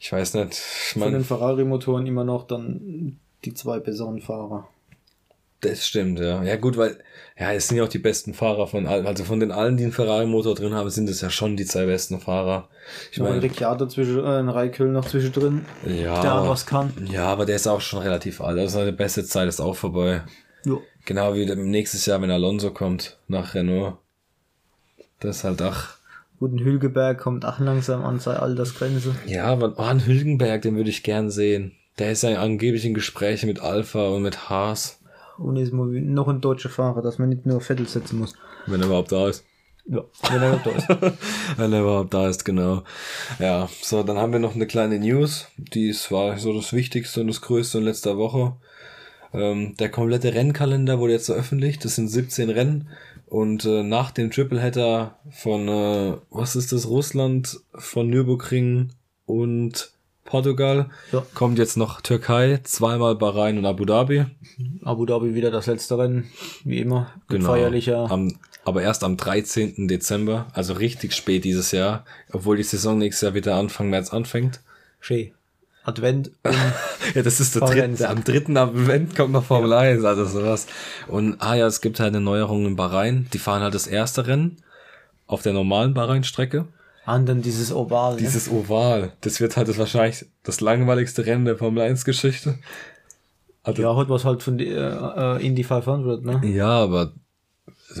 ich 0.00 0.10
weiß 0.10 0.34
nicht, 0.34 0.50
ich 0.54 0.92
Von 0.94 1.02
meine, 1.02 1.18
den 1.18 1.24
Ferrari-Motoren 1.24 2.06
immer 2.06 2.24
noch 2.24 2.44
dann 2.48 3.20
die 3.44 3.54
zwei 3.54 3.78
besseren 3.78 4.20
Fahrer. 4.20 4.66
Das 5.60 5.86
stimmt, 5.86 6.18
ja. 6.20 6.42
Ja, 6.42 6.56
gut, 6.56 6.76
weil, 6.76 6.98
ja, 7.38 7.52
es 7.52 7.68
sind 7.68 7.76
ja 7.76 7.84
auch 7.84 7.88
die 7.88 7.98
besten 7.98 8.34
Fahrer 8.34 8.66
von 8.66 8.86
allen, 8.86 9.06
also 9.06 9.24
von 9.24 9.40
den 9.40 9.50
allen, 9.52 9.76
die 9.76 9.84
einen 9.84 9.92
Ferrari-Motor 9.92 10.54
drin 10.54 10.74
haben, 10.74 10.88
sind 10.90 11.08
es 11.08 11.20
ja 11.20 11.30
schon 11.30 11.56
die 11.56 11.66
zwei 11.66 11.86
besten 11.86 12.20
Fahrer. 12.20 12.68
Ich 13.10 13.18
Ich 13.18 13.22
meine, 13.22 13.42
Ricciardo 13.42 13.86
zwischen, 13.86 14.18
äh, 14.24 14.38
ein 14.38 14.48
Raikön 14.48 14.92
noch 14.92 15.06
zwischendrin, 15.06 15.64
ja, 15.86 16.20
der 16.22 16.32
aber- 16.32 16.48
was 16.50 16.66
kann. 16.66 16.92
ja, 17.10 17.26
aber 17.26 17.46
der 17.46 17.56
ist 17.56 17.66
auch 17.66 17.80
schon 17.80 18.00
relativ 18.02 18.40
alt, 18.40 18.58
also 18.58 18.78
seine 18.78 18.92
beste 18.92 19.24
Zeit 19.24 19.48
ist 19.48 19.60
auch 19.60 19.76
vorbei. 19.76 20.22
Ja. 20.64 20.76
Genau 21.06 21.34
wie 21.34 21.46
nächstes 21.56 22.04
Jahr, 22.06 22.20
wenn 22.20 22.30
Alonso 22.30 22.70
kommt 22.70 23.18
nach 23.28 23.54
Renault. 23.54 23.94
Das 25.20 25.38
ist 25.38 25.44
halt 25.44 25.60
ach. 25.62 25.96
Guten 26.38 26.58
Hülgeberg 26.58 27.18
kommt 27.18 27.44
auch 27.44 27.58
langsam 27.58 28.02
an 28.04 28.18
seine 28.18 28.40
Altersgrenze. 28.40 29.14
Ja, 29.26 29.44
aber 29.46 29.74
oh, 29.76 29.82
ein 29.82 30.04
Hülkenberg, 30.06 30.62
den 30.62 30.76
würde 30.76 30.88
ich 30.90 31.02
gern 31.02 31.30
sehen. 31.30 31.72
Der 31.98 32.12
ist 32.12 32.22
ja 32.22 32.40
angeblich 32.40 32.84
in 32.86 32.94
Gesprächen 32.94 33.46
mit 33.46 33.60
Alpha 33.60 34.08
und 34.08 34.22
mit 34.22 34.48
Haas, 34.48 34.99
Und 35.40 35.56
ist 35.56 35.72
noch 35.72 36.28
ein 36.28 36.40
deutscher 36.42 36.68
Fahrer, 36.68 37.00
dass 37.00 37.18
man 37.18 37.30
nicht 37.30 37.46
nur 37.46 37.60
Vettel 37.60 37.88
setzen 37.88 38.18
muss. 38.18 38.34
wenn 38.66 38.80
er 38.80 38.86
überhaupt 38.86 39.10
da 39.10 39.28
ist. 39.28 39.44
Ja, 39.86 40.04
wenn 40.30 40.42
er 40.42 40.56
da 40.58 40.70
ist. 40.70 40.88
Wenn 41.56 41.72
er 41.72 41.80
überhaupt 41.80 42.14
da 42.14 42.28
ist, 42.28 42.44
genau. 42.44 42.82
Ja, 43.38 43.68
so, 43.82 44.02
dann 44.02 44.18
haben 44.18 44.32
wir 44.32 44.38
noch 44.38 44.54
eine 44.54 44.66
kleine 44.66 44.98
News. 44.98 45.48
Die 45.56 45.88
ist, 45.88 46.12
war 46.12 46.38
so 46.38 46.52
das 46.52 46.72
Wichtigste 46.72 47.22
und 47.22 47.28
das 47.28 47.40
Größte 47.40 47.78
in 47.78 47.84
letzter 47.84 48.18
Woche. 48.18 48.54
Ähm, 49.32 49.74
der 49.78 49.88
komplette 49.88 50.34
Rennkalender 50.34 50.98
wurde 50.98 51.14
jetzt 51.14 51.26
veröffentlicht. 51.26 51.84
Das 51.84 51.96
sind 51.96 52.08
17 52.08 52.50
Rennen. 52.50 52.88
Und 53.26 53.64
äh, 53.64 53.82
nach 53.82 54.10
dem 54.10 54.30
Tripleheader 54.30 55.18
von, 55.30 55.68
äh, 55.68 56.16
was 56.30 56.54
ist 56.54 56.72
das, 56.72 56.86
Russland, 56.86 57.60
von 57.74 58.10
Nürburgring 58.10 58.90
und 59.24 59.92
Portugal, 60.24 60.90
Ja. 61.12 61.24
kommt 61.34 61.58
jetzt 61.58 61.76
noch 61.76 62.00
Türkei, 62.00 62.60
zweimal 62.62 63.16
Bahrain 63.16 63.58
und 63.58 63.66
Abu 63.66 63.84
Dhabi. 63.84 64.26
Abu 64.84 65.06
Dhabi 65.06 65.34
wieder 65.34 65.50
das 65.50 65.66
letzte 65.66 65.98
Rennen, 65.98 66.30
wie 66.64 66.78
immer. 66.78 67.10
Mit 67.28 67.42
Feierlicher. 67.42 68.02
Genau. 68.04 68.12
Am, 68.12 68.34
aber 68.64 68.82
erst 68.82 69.02
am 69.02 69.16
13. 69.16 69.88
Dezember, 69.88 70.46
also 70.52 70.74
richtig 70.74 71.14
spät 71.14 71.44
dieses 71.44 71.72
Jahr, 71.72 72.04
obwohl 72.32 72.56
die 72.56 72.62
Saison 72.62 72.98
nächstes 72.98 73.22
Jahr 73.22 73.34
wieder 73.34 73.56
Anfang 73.56 73.90
März 73.90 74.12
anfängt. 74.12 74.60
Schön. 75.00 75.32
Advent 75.82 76.30
Ja, 77.14 77.22
das 77.22 77.40
ist 77.40 77.54
der 77.54 77.62
dritte, 77.62 77.82
1. 77.84 78.02
am 78.02 78.22
dritten 78.22 78.56
Advent 78.58 79.16
kommt 79.16 79.32
noch 79.32 79.44
Formel 79.44 79.72
1, 79.72 80.04
also 80.04 80.26
sowas. 80.26 80.66
Und 81.08 81.36
ah 81.40 81.54
ja, 81.54 81.66
es 81.66 81.80
gibt 81.80 81.98
halt 81.98 82.08
eine 82.14 82.20
Neuerung 82.20 82.66
in 82.66 82.76
Bahrain. 82.76 83.26
Die 83.32 83.38
fahren 83.38 83.62
halt 83.62 83.74
das 83.74 83.86
erste 83.86 84.26
Rennen 84.26 84.58
auf 85.26 85.40
der 85.42 85.54
normalen 85.54 85.94
Bahrain-Strecke. 85.94 86.66
An 87.10 87.26
dann 87.26 87.42
dieses 87.42 87.72
Oval. 87.72 88.14
ne? 88.14 88.20
Dieses 88.20 88.50
Oval, 88.50 89.12
das 89.20 89.40
wird 89.40 89.56
halt 89.56 89.68
das 89.68 89.78
wahrscheinlich 89.78 90.26
das 90.42 90.60
langweiligste 90.60 91.26
Rennen 91.26 91.44
der 91.44 91.56
Formel 91.58 91.82
1-Geschichte. 91.82 92.58
Also, 93.62 93.82
Ja, 93.82 93.94
heute 93.94 94.10
was 94.10 94.24
halt 94.24 94.42
von 94.42 94.56
die, 94.58 94.68
äh, 94.68 95.36
äh, 95.36 95.46
Indy 95.46 95.64
500, 95.64 96.24
ne? 96.24 96.40
Ja, 96.44 96.68
aber 96.68 97.12
äh, 97.94 98.00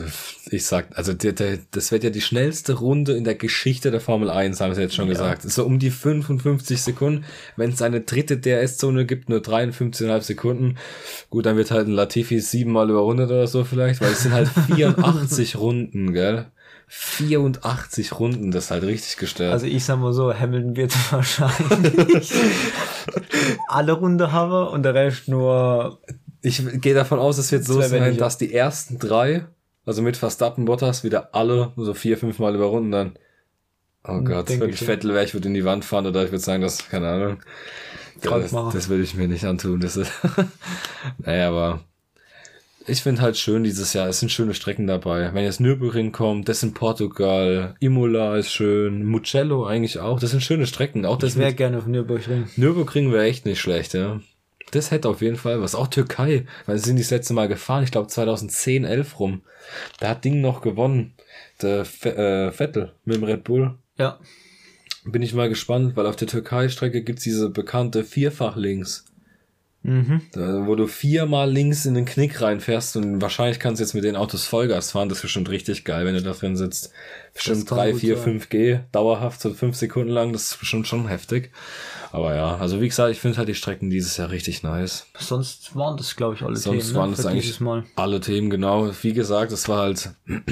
ich 0.50 0.64
sag, 0.64 0.96
also 0.96 1.12
der, 1.12 1.32
der, 1.32 1.58
das 1.70 1.92
wird 1.92 2.02
ja 2.02 2.10
die 2.10 2.20
schnellste 2.22 2.74
Runde 2.74 3.12
in 3.12 3.24
der 3.24 3.34
Geschichte 3.34 3.90
der 3.90 4.00
Formel 4.00 4.30
1, 4.30 4.60
haben 4.60 4.74
sie 4.74 4.80
jetzt 4.80 4.94
schon 4.94 5.08
gesagt. 5.08 5.42
So 5.42 5.64
um 5.64 5.78
die 5.78 5.90
55 5.90 6.80
Sekunden. 6.80 7.24
Wenn 7.56 7.70
es 7.72 7.82
eine 7.82 8.00
dritte 8.00 8.38
DRS-Zone 8.38 9.04
gibt, 9.04 9.28
nur 9.28 9.40
53,5 9.40 10.22
Sekunden. 10.22 10.76
Gut, 11.28 11.44
dann 11.46 11.56
wird 11.56 11.70
halt 11.70 11.88
ein 11.88 11.92
Latifi 11.92 12.40
siebenmal 12.40 12.88
überrundet 12.88 13.28
oder 13.30 13.46
so 13.46 13.64
vielleicht, 13.64 14.00
weil 14.00 14.12
es 14.12 14.22
sind 14.22 14.32
halt 14.32 14.48
84 14.74 15.56
Runden, 15.56 16.12
gell? 16.12 16.46
84 16.92 18.18
Runden, 18.18 18.50
das 18.50 18.64
ist 18.64 18.70
halt 18.72 18.82
richtig 18.82 19.16
gestört. 19.16 19.52
Also 19.52 19.66
ich 19.66 19.84
sag 19.84 20.00
mal 20.00 20.12
so, 20.12 20.34
Hamilton 20.34 20.74
wird 20.74 20.92
wahrscheinlich 21.12 22.34
alle 23.68 23.92
Runde 23.92 24.32
haben 24.32 24.72
und 24.72 24.82
der 24.82 24.94
Rest 24.94 25.28
nur 25.28 26.00
Ich 26.42 26.60
gehe 26.80 26.94
davon 26.94 27.20
aus, 27.20 27.38
es 27.38 27.52
wird 27.52 27.64
so 27.64 27.80
sein, 27.80 28.16
dass 28.16 28.38
die 28.38 28.52
ersten 28.52 28.98
drei, 28.98 29.46
also 29.86 30.02
mit 30.02 30.16
Verstappen, 30.16 30.64
Bottas, 30.64 31.04
wieder 31.04 31.32
alle 31.32 31.72
so 31.76 31.94
vier, 31.94 32.18
fünf 32.18 32.40
Mal 32.40 32.56
überrunden 32.56 32.90
dann. 32.90 33.12
Oh 34.02 34.20
Gott, 34.22 34.48
denke 34.48 34.64
wenn 34.64 34.70
ich. 34.70 34.80
Vettel 34.80 35.14
wäre, 35.14 35.24
ich 35.24 35.34
würde 35.34 35.46
in 35.46 35.54
die 35.54 35.64
Wand 35.64 35.84
fahren 35.84 36.06
oder 36.06 36.24
ich 36.24 36.32
würde 36.32 36.42
sagen, 36.42 36.62
das, 36.62 36.88
keine 36.88 37.08
Ahnung. 37.08 37.38
Das, 38.20 38.50
das 38.50 38.88
würde 38.88 39.04
ich 39.04 39.14
mir 39.14 39.28
nicht 39.28 39.44
antun. 39.44 39.78
Das 39.78 39.96
ist 39.96 40.10
naja, 41.18 41.48
aber 41.48 41.84
ich 42.86 43.02
finde 43.02 43.20
halt 43.20 43.36
schön 43.36 43.62
dieses 43.62 43.92
Jahr. 43.92 44.08
Es 44.08 44.20
sind 44.20 44.30
schöne 44.30 44.54
Strecken 44.54 44.86
dabei. 44.86 45.32
Wenn 45.34 45.44
jetzt 45.44 45.60
Nürburgring 45.60 46.12
kommt, 46.12 46.48
das 46.48 46.62
in 46.62 46.74
Portugal, 46.74 47.74
Imola 47.80 48.36
ist 48.36 48.50
schön, 48.50 49.04
Mugello 49.04 49.66
eigentlich 49.66 49.98
auch. 49.98 50.18
Das 50.18 50.30
sind 50.30 50.42
schöne 50.42 50.66
Strecken. 50.66 51.04
Auch 51.04 51.18
das 51.18 51.34
ich 51.34 51.38
wäre 51.38 51.54
gerne 51.54 51.78
auf 51.78 51.86
Nürburgring. 51.86 52.48
Nürburgring 52.56 53.12
wäre 53.12 53.24
echt 53.24 53.46
nicht 53.46 53.60
schlecht, 53.60 53.94
ja. 53.94 54.20
Das 54.70 54.90
hätte 54.90 55.08
auf 55.08 55.20
jeden 55.20 55.36
Fall 55.36 55.60
was. 55.60 55.74
Auch 55.74 55.88
Türkei, 55.88 56.46
weil 56.66 56.78
sie 56.78 56.84
sind 56.84 56.96
die 56.96 57.02
das 57.02 57.10
letzte 57.10 57.34
Mal 57.34 57.48
gefahren, 57.48 57.82
ich 57.82 57.90
glaube 57.90 58.08
2010, 58.08 58.84
11 58.84 59.18
rum. 59.18 59.42
Da 59.98 60.10
hat 60.10 60.24
Ding 60.24 60.40
noch 60.40 60.62
gewonnen. 60.62 61.14
Der 61.60 61.84
Ve 61.84 62.16
äh, 62.16 62.52
Vettel 62.52 62.92
mit 63.04 63.16
dem 63.16 63.24
Red 63.24 63.44
Bull. 63.44 63.74
Ja. 63.98 64.18
Bin 65.04 65.22
ich 65.22 65.34
mal 65.34 65.48
gespannt, 65.48 65.96
weil 65.96 66.06
auf 66.06 66.16
der 66.16 66.28
Türkei-Strecke 66.28 67.02
gibt's 67.02 67.24
diese 67.24 67.50
bekannte 67.50 68.04
Vierfach-Links. 68.04 69.06
Mhm. 69.82 70.20
Da, 70.32 70.66
wo 70.66 70.74
du 70.74 70.86
viermal 70.86 71.50
links 71.50 71.86
in 71.86 71.94
den 71.94 72.04
Knick 72.04 72.42
reinfährst 72.42 72.96
und 72.96 73.22
wahrscheinlich 73.22 73.58
kannst 73.58 73.80
du 73.80 73.84
jetzt 73.84 73.94
mit 73.94 74.04
den 74.04 74.14
Autos 74.14 74.44
Vollgas 74.46 74.90
fahren. 74.90 75.08
Das 75.08 75.18
ist 75.18 75.22
bestimmt 75.22 75.48
richtig 75.48 75.84
geil, 75.84 76.04
wenn 76.04 76.14
du 76.14 76.22
da 76.22 76.32
drin 76.32 76.56
sitzt. 76.56 76.92
Bestimmt 77.32 77.66
kann 77.66 77.78
3, 77.78 77.92
gut 77.92 78.00
4, 78.00 78.16
sein. 78.16 78.24
5 78.24 78.48
G, 78.50 78.80
dauerhaft, 78.92 79.40
so 79.40 79.54
fünf 79.54 79.76
Sekunden 79.76 80.10
lang. 80.10 80.34
Das 80.34 80.52
ist 80.52 80.60
bestimmt 80.60 80.86
schon 80.86 81.08
heftig. 81.08 81.50
Aber 82.12 82.34
ja, 82.34 82.56
also 82.56 82.80
wie 82.80 82.88
gesagt, 82.88 83.12
ich 83.12 83.20
finde 83.20 83.38
halt 83.38 83.48
die 83.48 83.54
Strecken 83.54 83.88
dieses 83.88 84.16
Jahr 84.18 84.30
richtig 84.30 84.62
nice. 84.62 85.06
Sonst 85.18 85.74
waren 85.76 85.96
das, 85.96 86.14
glaube 86.14 86.34
ich, 86.34 86.42
alle 86.42 86.56
Sonst 86.56 86.88
Themen, 86.88 86.96
waren 86.96 87.10
ne, 87.10 87.16
das 87.16 87.24
für 87.24 87.30
eigentlich 87.30 87.60
Mal. 87.60 87.84
alle 87.96 88.20
Themen, 88.20 88.50
genau. 88.50 88.90
Wie 89.00 89.14
gesagt, 89.14 89.52
es 89.52 89.68
war 89.68 89.78
halt, 89.82 90.10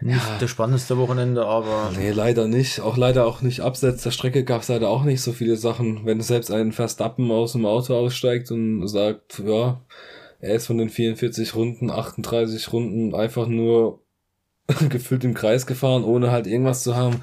Nicht 0.00 0.24
das 0.40 0.50
spannendste 0.50 0.98
Wochenende, 0.98 1.46
aber 1.46 1.90
nee, 1.96 2.10
leider 2.10 2.46
nicht. 2.48 2.80
Auch 2.80 2.96
leider 2.96 3.26
auch 3.26 3.40
nicht 3.40 3.60
abseits 3.60 4.02
der 4.02 4.10
Strecke 4.10 4.44
gab 4.44 4.62
es 4.62 4.68
leider 4.68 4.88
auch 4.88 5.04
nicht 5.04 5.22
so 5.22 5.32
viele 5.32 5.56
Sachen. 5.56 6.04
Wenn 6.04 6.20
selbst 6.20 6.50
ein 6.50 6.72
Verstappen 6.72 7.30
aus 7.30 7.52
dem 7.52 7.64
Auto 7.64 7.94
aussteigt 7.94 8.50
und 8.50 8.86
sagt, 8.88 9.42
ja, 9.44 9.80
er 10.40 10.54
ist 10.54 10.66
von 10.66 10.78
den 10.78 10.90
44 10.90 11.54
Runden, 11.54 11.90
38 11.90 12.72
Runden 12.72 13.14
einfach 13.14 13.46
nur 13.46 14.02
gefühlt 14.88 15.24
im 15.24 15.34
Kreis 15.34 15.66
gefahren, 15.66 16.04
ohne 16.04 16.30
halt 16.30 16.46
irgendwas 16.46 16.82
zu 16.82 16.94
haben. 16.94 17.22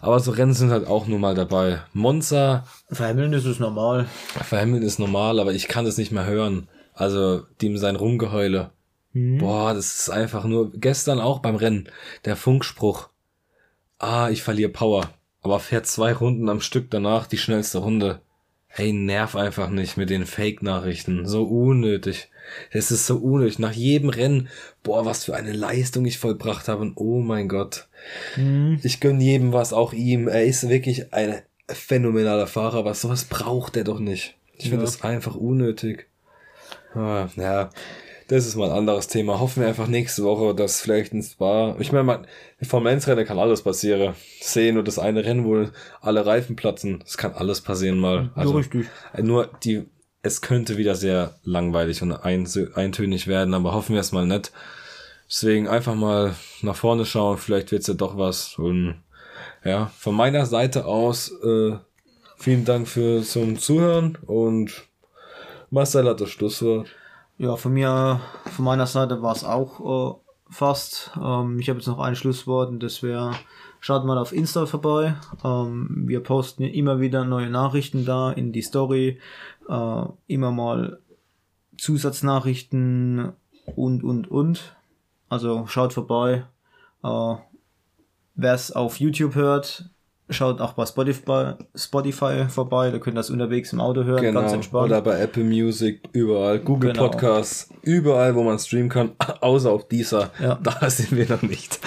Aber 0.00 0.20
so 0.20 0.30
Rennen 0.30 0.54
sind 0.54 0.70
halt 0.70 0.86
auch 0.86 1.06
nur 1.06 1.18
mal 1.18 1.34
dabei. 1.34 1.80
Monza, 1.92 2.64
Hamilton 2.96 3.34
ist 3.34 3.44
es 3.44 3.58
normal. 3.58 4.06
Hamilton 4.50 4.86
ist 4.86 4.98
normal, 4.98 5.38
aber 5.38 5.52
ich 5.52 5.68
kann 5.68 5.84
das 5.84 5.98
nicht 5.98 6.12
mehr 6.12 6.24
hören. 6.24 6.68
Also, 6.94 7.42
dem 7.60 7.76
sein 7.76 7.96
Rumgeheule. 7.96 8.70
Boah, 9.12 9.74
das 9.74 9.98
ist 10.00 10.10
einfach 10.10 10.44
nur, 10.44 10.70
gestern 10.72 11.18
auch 11.20 11.40
beim 11.40 11.56
Rennen, 11.56 11.88
der 12.24 12.36
Funkspruch. 12.36 13.08
Ah, 13.98 14.30
ich 14.30 14.42
verliere 14.42 14.70
Power. 14.70 15.10
Aber 15.42 15.58
fährt 15.58 15.86
zwei 15.86 16.12
Runden 16.12 16.48
am 16.48 16.60
Stück 16.60 16.90
danach 16.90 17.26
die 17.26 17.38
schnellste 17.38 17.78
Runde. 17.78 18.20
Hey, 18.68 18.92
nerv 18.92 19.34
einfach 19.34 19.68
nicht 19.68 19.96
mit 19.96 20.10
den 20.10 20.26
Fake-Nachrichten. 20.26 21.26
So 21.26 21.42
unnötig. 21.44 22.28
Es 22.70 22.92
ist 22.92 23.06
so 23.06 23.16
unnötig. 23.16 23.58
Nach 23.58 23.72
jedem 23.72 24.10
Rennen, 24.10 24.48
boah, 24.84 25.04
was 25.04 25.24
für 25.24 25.34
eine 25.34 25.52
Leistung 25.52 26.04
ich 26.04 26.18
vollbracht 26.18 26.68
habe. 26.68 26.82
Und 26.82 26.92
oh 26.96 27.20
mein 27.20 27.48
Gott. 27.48 27.88
Ich 28.82 29.00
gönn 29.00 29.20
jedem 29.20 29.52
was, 29.52 29.72
auch 29.72 29.92
ihm. 29.92 30.28
Er 30.28 30.44
ist 30.44 30.68
wirklich 30.68 31.12
ein 31.12 31.42
phänomenaler 31.68 32.46
Fahrer, 32.46 32.78
aber 32.78 32.94
sowas 32.94 33.24
braucht 33.24 33.76
er 33.76 33.84
doch 33.84 33.98
nicht. 33.98 34.36
Ich 34.54 34.64
finde 34.68 34.84
Ja. 34.84 34.90
das 34.90 35.02
einfach 35.02 35.34
unnötig. 35.34 36.06
Ah, 36.94 37.28
ja, 37.36 37.70
das 38.30 38.46
ist 38.46 38.54
mal 38.54 38.70
ein 38.70 38.78
anderes 38.78 39.08
Thema. 39.08 39.40
Hoffen 39.40 39.62
wir 39.62 39.68
einfach 39.68 39.88
nächste 39.88 40.22
Woche, 40.22 40.54
dass 40.54 40.80
vielleicht 40.80 41.12
ein 41.12 41.22
Spa. 41.22 41.74
Ich 41.80 41.90
meine, 41.90 42.04
man, 42.04 42.26
vom 42.62 42.86
Rennen 42.86 43.00
kann 43.00 43.40
alles 43.40 43.62
passieren. 43.62 44.14
Sehen 44.40 44.74
nur 44.74 44.84
das 44.84 45.00
eine 45.00 45.24
Rennen, 45.24 45.44
wo 45.44 45.66
alle 46.00 46.24
Reifen 46.24 46.54
platzen. 46.54 47.00
Das 47.00 47.18
kann 47.18 47.32
alles 47.32 47.60
passieren 47.60 47.98
mal. 47.98 48.30
ja, 48.36 48.42
richtig. 48.42 48.86
Nur 49.20 49.50
die 49.64 49.84
es 50.22 50.42
könnte 50.42 50.76
wieder 50.76 50.94
sehr 50.94 51.34
langweilig 51.44 52.02
und 52.02 52.12
eintönig 52.12 53.26
werden, 53.26 53.54
aber 53.54 53.72
hoffen 53.72 53.94
wir 53.94 54.00
es 54.00 54.12
mal 54.12 54.26
nicht. 54.26 54.52
Deswegen 55.28 55.66
einfach 55.66 55.94
mal 55.94 56.34
nach 56.62 56.76
vorne 56.76 57.06
schauen, 57.06 57.38
vielleicht 57.38 57.72
wird's 57.72 57.86
ja 57.86 57.94
doch 57.94 58.18
was. 58.18 58.58
Und 58.58 59.02
ja, 59.64 59.90
von 59.98 60.14
meiner 60.14 60.44
Seite 60.46 60.84
aus 60.84 61.32
äh, 61.42 61.76
vielen 62.36 62.64
Dank 62.64 62.86
für 62.86 63.22
zum 63.22 63.58
Zuhören 63.58 64.18
und 64.26 64.84
Marcel 65.70 66.06
hat 66.06 66.20
das 66.20 66.30
Schlusswort. 66.30 66.88
Ja, 67.40 67.56
von 67.56 67.72
mir, 67.72 68.20
von 68.54 68.66
meiner 68.66 68.86
Seite 68.86 69.22
war 69.22 69.32
es 69.32 69.44
auch 69.44 69.80
äh, 69.80 70.14
fast. 70.50 71.10
Ähm, 71.18 71.58
ich 71.58 71.70
habe 71.70 71.78
jetzt 71.78 71.86
noch 71.86 71.98
ein 71.98 72.14
Schlusswort 72.14 72.68
und 72.68 72.82
das 72.82 73.02
wäre, 73.02 73.34
schaut 73.80 74.04
mal 74.04 74.18
auf 74.18 74.34
Insta 74.34 74.66
vorbei. 74.66 75.16
Ähm, 75.42 76.02
wir 76.06 76.20
posten 76.22 76.64
immer 76.64 77.00
wieder 77.00 77.24
neue 77.24 77.48
Nachrichten 77.48 78.04
da 78.04 78.30
in 78.30 78.52
die 78.52 78.60
Story. 78.60 79.20
Äh, 79.70 80.02
immer 80.26 80.50
mal 80.50 81.00
Zusatznachrichten 81.78 83.32
und, 83.74 84.04
und, 84.04 84.30
und. 84.30 84.76
Also 85.30 85.66
schaut 85.66 85.94
vorbei. 85.94 86.44
Äh, 87.02 87.36
Wer 88.34 88.52
es 88.52 88.70
auf 88.70 89.00
YouTube 89.00 89.34
hört, 89.34 89.88
Schaut 90.30 90.60
auch 90.60 90.74
bei 90.74 90.86
Spotify, 90.86 91.54
Spotify 91.74 92.46
vorbei, 92.48 92.90
da 92.90 92.98
könnt 92.98 93.16
ihr 93.16 93.20
das 93.20 93.30
unterwegs 93.30 93.72
im 93.72 93.80
Auto 93.80 94.04
hören, 94.04 94.22
genau. 94.22 94.40
ganz 94.40 94.52
entspannt. 94.52 94.86
Oder 94.86 95.02
bei 95.02 95.18
Apple 95.20 95.44
Music, 95.44 96.08
überall, 96.12 96.60
Google 96.60 96.92
genau. 96.92 97.08
Podcasts, 97.08 97.68
überall, 97.82 98.34
wo 98.34 98.42
man 98.42 98.58
streamen 98.58 98.88
kann, 98.88 99.12
außer 99.40 99.70
auf 99.70 99.88
dieser. 99.88 100.30
Ja. 100.40 100.58
Da 100.62 100.88
sind 100.90 101.16
wir 101.16 101.28
noch 101.28 101.42
nicht. 101.42 101.80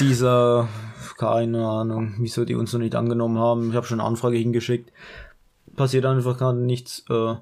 Dieser, 0.00 0.68
keine 1.16 1.66
Ahnung, 1.66 2.14
wieso 2.18 2.44
die 2.44 2.54
uns 2.54 2.72
noch 2.72 2.80
nicht 2.80 2.94
angenommen 2.94 3.38
haben. 3.38 3.70
Ich 3.70 3.76
habe 3.76 3.86
schon 3.86 4.00
eine 4.00 4.08
Anfrage 4.08 4.36
hingeschickt. 4.36 4.92
Passiert 5.76 6.06
einfach 6.06 6.38
gerade 6.38 6.58
nichts. 6.58 7.04
Äh, 7.08 7.34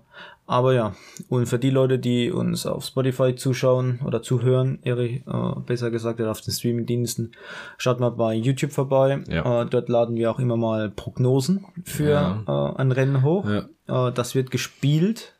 aber 0.46 0.74
ja, 0.74 0.94
und 1.28 1.46
für 1.46 1.58
die 1.58 1.70
Leute, 1.70 1.98
die 1.98 2.30
uns 2.30 2.66
auf 2.66 2.84
Spotify 2.84 3.34
zuschauen 3.34 4.00
oder 4.04 4.22
zuhören, 4.22 4.78
Erich, 4.82 5.22
äh, 5.26 5.60
besser 5.64 5.90
gesagt, 5.90 6.20
auf 6.20 6.40
den 6.42 6.52
Streaming-Diensten, 6.52 7.32
schaut 7.78 7.98
mal 7.98 8.10
bei 8.10 8.34
YouTube 8.34 8.72
vorbei. 8.72 9.22
Ja. 9.28 9.62
Äh, 9.62 9.66
dort 9.66 9.88
laden 9.88 10.16
wir 10.16 10.30
auch 10.30 10.38
immer 10.38 10.56
mal 10.56 10.90
Prognosen 10.90 11.64
für 11.84 12.10
ja. 12.10 12.42
äh, 12.46 12.80
ein 12.80 12.92
Rennen 12.92 13.22
hoch. 13.22 13.46
Ja. 13.48 14.08
Äh, 14.08 14.12
das 14.12 14.34
wird 14.34 14.50
gespielt 14.50 15.34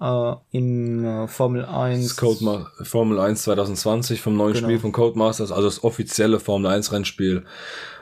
äh, 0.00 0.34
in 0.50 1.04
äh, 1.04 1.28
Formel 1.28 1.64
1. 1.64 2.16
Code 2.16 2.66
Formel 2.82 3.20
1 3.20 3.42
2020 3.44 4.20
vom 4.20 4.36
neuen 4.36 4.54
genau. 4.54 4.66
Spiel 4.66 4.78
von 4.80 4.92
Codemasters, 4.92 5.52
also 5.52 5.68
das 5.68 5.84
offizielle 5.84 6.40
Formel 6.40 6.72
1 6.72 6.92
Rennspiel. 6.92 7.44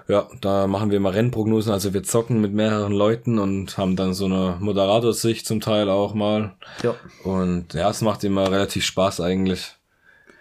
Ja, 0.09 0.27
da 0.41 0.67
machen 0.67 0.91
wir 0.91 1.01
mal 1.01 1.13
Rennprognosen. 1.13 1.71
Also 1.71 1.93
wir 1.93 2.03
zocken 2.03 2.41
mit 2.41 2.55
mehreren 2.55 2.93
Leuten 2.93 3.39
und 3.39 3.77
haben 3.77 3.95
dann 3.95 4.15
so 4.15 4.25
eine 4.25 4.57
Moderatorsicht 4.59 5.47
zum 5.47 5.61
Teil 5.61 5.91
auch 5.91 6.15
mal. 6.15 6.55
Ja. 6.83 6.95
Und 7.25 7.75
ja, 7.75 7.91
es 7.91 8.01
macht 8.01 8.25
immer 8.25 8.51
relativ 8.51 8.87
Spaß 8.87 9.21
eigentlich. 9.21 9.77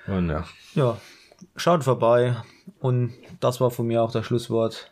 Und 0.08 0.30
ja. 0.30 0.46
Ja, 0.74 0.98
schaut 1.58 1.84
vorbei. 1.84 2.38
Und 2.80 3.14
das 3.42 3.60
war 3.60 3.70
von 3.70 3.88
mir 3.88 4.02
auch 4.02 4.12
das 4.12 4.26
Schlusswort. 4.26 4.90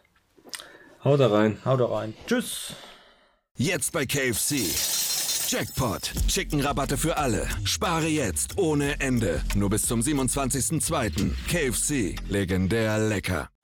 Haut 1.06 1.22
da 1.22 1.28
rein. 1.28 1.58
Haut 1.64 1.80
da 1.80 1.86
rein. 1.86 2.14
Tschüss. 2.28 2.74
Jetzt 3.56 3.94
bei 3.94 4.06
KFC. 4.06 4.56
Jackpot. 5.48 6.12
Chicken-Rabatte 6.28 6.98
für 6.98 7.16
alle. 7.16 7.48
Spare 7.64 8.08
jetzt 8.08 8.58
ohne 8.58 9.00
Ende. 9.00 9.42
Nur 9.56 9.70
bis 9.70 9.84
zum 9.84 10.02
27.02. 10.02 11.32
KFC. 11.48 12.20
Legendär 12.28 13.00
lecker. 13.00 13.50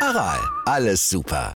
Aral, 0.00 0.40
alles 0.64 1.08
super. 1.10 1.48